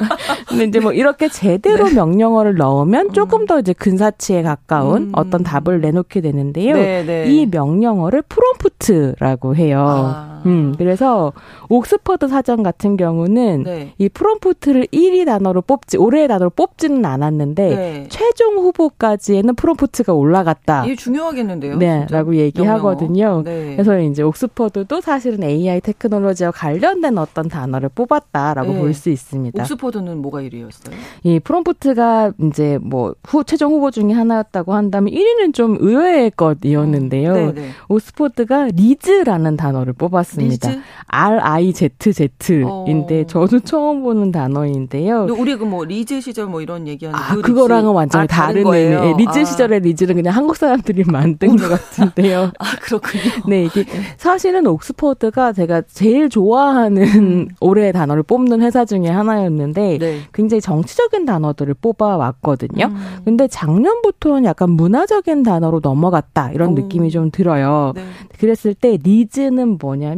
[0.48, 1.96] 근데 이제 뭐 이렇게 제대로 네.
[1.96, 3.12] 명령어를 넣으면 음.
[3.12, 5.12] 조금 더 이제 근사치에 가까운 음.
[5.12, 6.76] 어떤 답을 내놓게 되는데요.
[6.76, 7.26] 네, 네.
[7.28, 9.84] 이 명령어를 프롬프트라고 해요.
[9.86, 10.37] 아.
[10.46, 11.32] 음, 그래서
[11.68, 13.94] 옥스퍼드 사전 같은 경우는 네.
[13.98, 18.06] 이 프롬프트를 1위 단어로 뽑지 올해의 단어로 뽑지는 않았는데 네.
[18.08, 20.84] 최종 후보까지에는 프롬프트가 올라갔다.
[20.84, 21.76] 이게 중요하겠는데요.
[21.76, 22.16] 네, 진짜?
[22.16, 23.42] 라고 얘기하거든요.
[23.44, 23.72] 네.
[23.76, 28.78] 그래서 이제 옥스퍼드도 사실은 AI 테크놀로지와 관련된 어떤 단어를 뽑았다라고 네.
[28.78, 29.62] 볼수 있습니다.
[29.62, 30.92] 옥스퍼드는 뭐가 1위였어요?
[31.24, 37.34] 이 프롬프트가 이제 뭐 후, 최종 후보 중에 하나였다고 한다면 1위는 좀 의외의 것이었는데요.
[37.34, 37.70] 음.
[37.88, 40.68] 옥스퍼드가 rizz라는 단어를 뽑았 습니다.
[40.70, 40.80] rizz?
[41.06, 43.26] R I Z Z인데 어.
[43.26, 45.26] 저도 처음 보는 단어인데요.
[45.30, 48.72] 우리 그 뭐 리즈 시절 뭐 이런 얘기하는 아, 그 그거랑은 완전히 아, 다른 의미.
[48.72, 49.44] 네, 리즈 아.
[49.44, 52.50] 시절의 리즈는 그냥 한국 사람들이 만든 것 같은데요.
[52.58, 53.22] 아 그렇군요.
[53.48, 54.00] 네 이게 네.
[54.16, 57.48] 사실은 옥스퍼드가 제가 제일 좋아하는 음.
[57.60, 60.20] 올해의 단어를 뽑는 회사 중에 하나였는데 네.
[60.32, 62.86] 굉장히 정치적인 단어들을 뽑아 왔거든요.
[62.86, 62.96] 음.
[63.24, 66.74] 근데 작년부터는 약간 문화적인 단어로 넘어갔다 이런 오.
[66.74, 67.92] 느낌이 좀 들어요.
[67.94, 68.04] 네.
[68.38, 70.17] 그랬을 때 rizz는 뭐냐면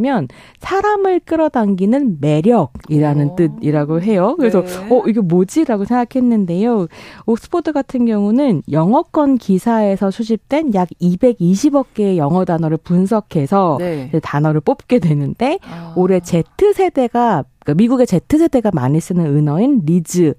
[0.59, 3.37] 사람을 끌어당기는 매력이라는 오.
[3.37, 4.35] 뜻이라고 해요.
[4.39, 4.89] 그래서 네.
[4.91, 6.87] 어 이게 뭐지라고 생각했는데요.
[7.27, 14.11] 옥스퍼드 같은 경우는 영어권 기사에서 수집된 약 220억 개의 영어 단어를 분석해서 네.
[14.23, 15.93] 단어를 뽑게 되는데 아.
[15.97, 16.45] 올해 Z
[16.75, 20.35] 세대가 그러니까 미국의 Z 세대가 많이 쓰는 은어인 rizz의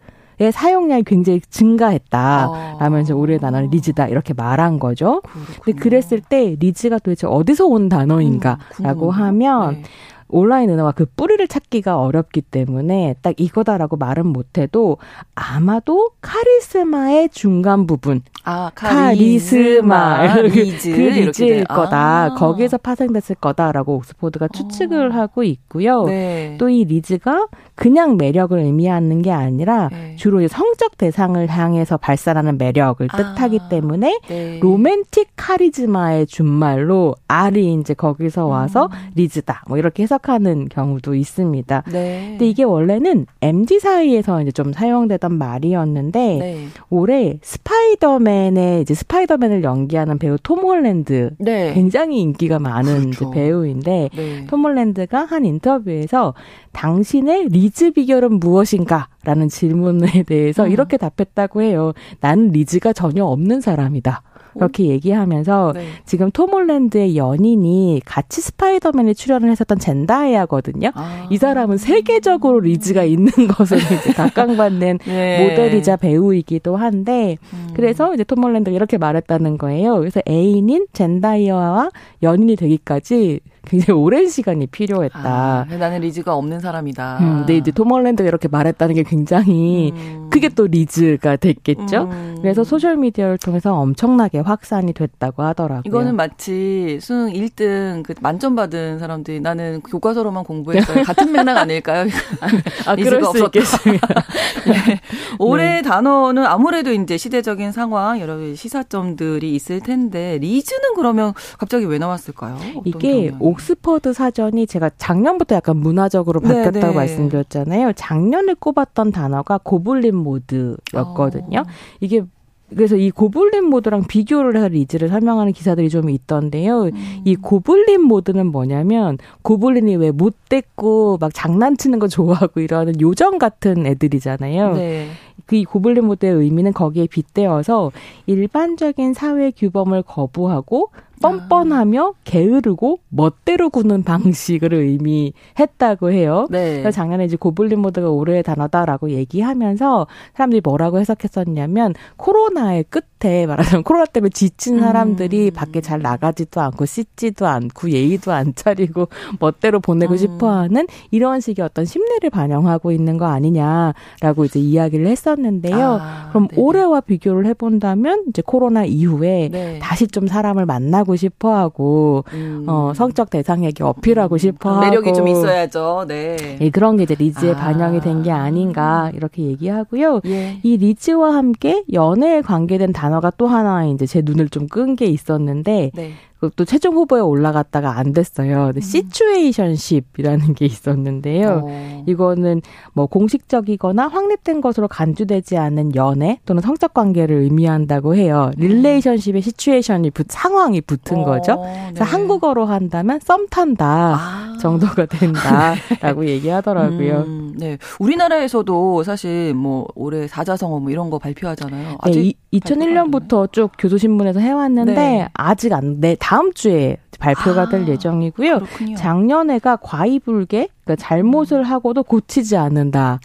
[0.50, 2.78] 사용량이 굉장히 증가했다.
[2.80, 3.18] 라면서 아.
[3.18, 4.08] 올해 단어는 rizz다.
[4.08, 5.22] 이렇게 말한 거죠.
[5.22, 5.58] 그렇구나.
[5.62, 9.84] 근데 그랬을 때 rizz가 도대체 어디서 온 단어인가라고 음, 하면 네.
[10.32, 14.98] 온라인 은어가 그 뿌리를 찾기가 어렵기 때문에 딱 이거다라고 말은 못해도
[15.36, 18.22] 아마도 카리스마의 중간 부분.
[18.44, 20.28] 아, 카리스마.
[20.28, 20.42] 카리스마.
[20.42, 20.92] Rizz.
[20.92, 22.24] 그 rizz일 거다.
[22.24, 22.34] 아.
[22.36, 25.14] 거기에서 파생됐을 거다라고 옥스포드가 추측을 어.
[25.14, 26.06] 하고 있고요.
[26.06, 26.56] 네.
[26.60, 30.16] 또 이 rizz가 그냥 매력을 의미하는 게 아니라 네.
[30.16, 33.18] 주로 성적 대상을 향해서 발산하는 매력을 아.
[33.18, 34.60] 뜻하기 때문에 네.
[34.62, 39.12] romantic charisma의 준말로 R이 이제 거기서 와서 음.
[39.16, 39.64] rizz다.
[39.68, 41.84] 뭐 이렇게 해석 해석하는 경우도 있습니다.
[41.92, 42.28] 네.
[42.32, 46.68] 근데 이게 원래는 MZ 사이에서 이제 좀 사용되던 말이었는데 네.
[46.90, 51.74] 올해 스파이더맨의 이제 스파이더맨을 연기하는 배우 톰 홀랜드 네.
[51.74, 53.32] 굉장히 인기가 많은 그렇죠.
[53.32, 54.46] 배우인데 네.
[54.48, 56.34] 톰 홀랜드가 한 인터뷰에서
[56.72, 59.08] 당신의 rizz 비결은 무엇인가?
[59.24, 60.72] 라는 질문에 대해서 음.
[60.72, 61.94] 이렇게 답했다고 해요.
[62.22, 64.24] 나는 rizz가 전혀 없는 사람이다.
[64.54, 65.86] 그렇게 얘기하면서 네.
[66.06, 70.92] 지금 톰 홀랜드의 연인이 같이 스파이더맨에 출연을 했었던 젠다이아거든요.
[70.94, 71.28] 아.
[71.30, 75.50] 이 사람은 세계적으로 rizz가 있는 것으로 이제 각광받는 네.
[75.50, 77.70] 모델이자 배우이기도 한데 음.
[77.74, 79.98] 그래서 이제 톰 홀랜드가 이렇게 말했다는 거예요.
[80.00, 81.90] 그래서 애인인 젠다이아와
[82.24, 85.20] 연인이 되기까지 굉장히 오랜 시간이 필요했다.
[85.24, 87.20] 아, 나는 rizz가 없는 사람이다.
[87.20, 90.21] 음, 근데 이제 톰 홀랜드가 이렇게 말했다는 게 굉장히 음.
[90.32, 92.04] 그게 또 rizz가 됐겠죠.
[92.04, 92.38] 음.
[92.42, 95.84] 그래서 소셜 미디어를 통해서 엄청나게 확산이 됐다고 하더라고요.
[95.86, 101.04] 이거는 마치 수능 1등 그 만점 받은 사람들이 나는 교과서로만 공부했어요.
[101.06, 102.08] 같은 맥락 아닐까요?
[102.88, 104.08] 아, 그럴 수 있겠습니다.
[104.66, 105.02] 네.
[105.38, 105.82] 올해 네.
[105.82, 112.58] 단어는 아무래도 이제 시대적인 상황 여러 시사점들이 있을 텐데 rizz는 그러면 갑자기 왜 나왔을까요?
[112.86, 113.32] 이게 경향이?
[113.40, 117.94] 옥스퍼드 사전이 제가 작년부터 약간 문화적으로 네, 바뀌었다고 네, 말씀드렸잖아요.
[117.94, 121.60] 작년에 꼽았던 단어가 goblin mode였거든요.
[121.60, 121.64] 어.
[122.00, 122.24] 이게
[122.70, 126.84] 그래서 이 goblin mode랑 비교를 해서 rizz를 설명하는 기사들이 좀 있던데요.
[126.84, 127.22] 음.
[127.26, 134.74] 이 goblin mode는 뭐냐면 goblin이 왜 못됐고 막 장난치는 거 좋아하고 이러는 요정 같은 애들이잖아요.
[134.76, 135.08] 네.
[135.46, 137.92] 그 고블린 모드의 의미는 거기에 빗대어서
[138.26, 140.92] 일반적인 사회 규범을 거부하고
[141.22, 146.48] 뻔뻔하며 게으르고 멋대로 구는 방식을 의미했다고 해요.
[146.50, 146.80] 네.
[146.82, 154.06] 그래서 작년에 이제 고블린 모드가 올해의 단어다라고 얘기하면서 사람들이 뭐라고 해석했었냐면 코로나의 끝에 말하자면 코로나
[154.06, 155.54] 때문에 지친 사람들이 음.
[155.54, 159.08] 밖에 잘 나가지도 않고 씻지도 않고 예의도 안 차리고
[159.40, 160.18] 멋대로 보내고 음.
[160.18, 166.00] 싶어하는 이런 식의 어떤 심리를 반영하고 있는 거 아니냐라고 이제 이야기를 했었는데요.
[166.02, 166.62] 아, 그럼 네네.
[166.62, 169.80] 올해와 비교를 해본다면 이제 코로나 이후에 네.
[169.80, 172.64] 다시 좀 사람을 만나고 하고 싶어 하고, 음.
[172.68, 174.38] 어, 성적 대상에게 어필하고 음.
[174.38, 174.86] 싶어 하고.
[174.86, 176.06] 매력이 좀 있어야죠.
[176.08, 176.58] 네.
[176.62, 177.56] 예, 그런 게 이제 rizz에 아.
[177.58, 180.22] 반영이 된 게 아닌가, 이렇게 얘기하고요.
[180.28, 180.60] 예.
[180.64, 185.92] 이 rizz와 함께 연애에 관계된 단어가 또 하나 이제 제 눈을 좀 끈 게 있었는데,
[185.94, 186.12] 네.
[186.50, 188.72] 또 최종 후보에 올라갔다가 안 됐어요.
[188.76, 188.82] 음.
[188.82, 191.62] situationship이라는 게 있었는데요.
[191.64, 191.70] 오.
[191.70, 192.04] 어.
[192.08, 192.62] 이거는
[192.94, 198.52] 뭐 공식적이거나 확립된 것으로 간주되지 않은 연애 또는 성적 관계를 의미한다고 해요.
[198.58, 198.62] 음.
[198.62, 201.62] 릴레이션십에 시츄에이션이 붙, 상황이 붙은 오, 어, 거죠.
[201.62, 202.12] 그래서 네.
[202.12, 204.58] 한국어로 한다면 썸 탄다 아.
[204.60, 207.24] 정도가 된다라고 얘기하더라고요.
[207.28, 207.78] 음, 네.
[208.00, 211.98] 우리나라에서도 사실 뭐 올해 사자성어 뭐 이런 거 발표하잖아요.
[212.00, 215.30] 아직 네, 2001년부터 쭉 교도신문에서 해왔는데 네.
[215.34, 218.60] 아직 안, 네, 다음 주에 발표가 될 아, 예정이고요.
[218.60, 218.96] 그렇군요.
[218.96, 223.20] 작년에가 과이불개, 그러니까 잘못을 하고도 고치지 않는다.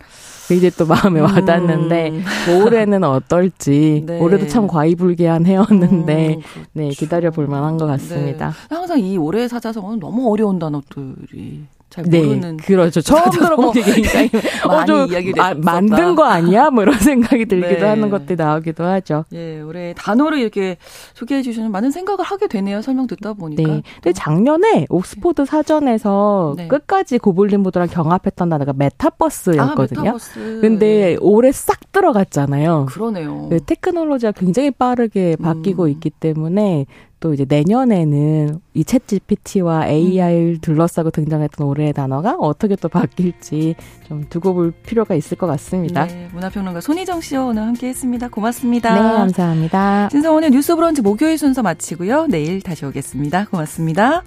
[0.52, 1.24] 이제 또 마음에 음.
[1.24, 2.24] 와닿는데 음.
[2.62, 4.20] 올해는 어떨지 네.
[4.20, 8.48] 올해도 참 과이불개한 해였는데 음, 네 기다려 볼 만한 것 같습니다.
[8.48, 8.74] 네.
[8.74, 12.57] 항상 이 올해 사자성어는 너무 어려운 단어들이 잘 네, 모르는.
[12.59, 13.01] 그렇죠.
[13.01, 14.30] 처음 들어본 게 굉장히
[14.66, 16.70] 많이 어, 이야기를 아, 만든 거 아니야?
[16.70, 17.87] 뭐 이런 생각이 들기도 네.
[17.87, 19.24] 하는 것들이 나오기도 하죠.
[19.32, 20.76] 예, 올해 단어를 이렇게
[21.14, 22.82] 소개해 주시는 많은 생각을 하게 되네요.
[22.82, 23.62] 설명 듣다 보니까.
[23.62, 23.82] 네.
[24.03, 26.68] 근데 작년에 옥스포드 사전에서 네.
[26.68, 30.01] 끝까지 goblin mode랑 경합했던 단어가 메타버스였거든요.
[30.01, 30.59] 아, 메타버스.
[30.61, 32.87] 근데 올해 싹 들어갔잖아요.
[32.91, 33.47] 그러네요.
[33.51, 35.89] 네, 테크놀로지가 굉장히 빠르게 바뀌고 음.
[35.89, 36.87] 있기 때문에
[37.27, 40.61] 또 이제 내년에는 이 챗 GPT와 AI를 음.
[40.61, 43.74] 둘러싸고 등장했던 올해의 단어가 어떻게 또 바뀔지
[44.07, 46.07] 좀 두고 볼 필요가 있을 것 같습니다.
[46.07, 48.29] 네, 문화평론가 손희정 씨와 오늘 함께했습니다.
[48.29, 48.95] 고맙습니다.
[48.95, 50.09] 네, 감사합니다.
[50.11, 52.29] 신성원의 뉴스 브런치 목요일 순서 마치고요.
[52.29, 53.47] 내일 다시 오겠습니다.
[53.47, 54.22] 고맙습니다.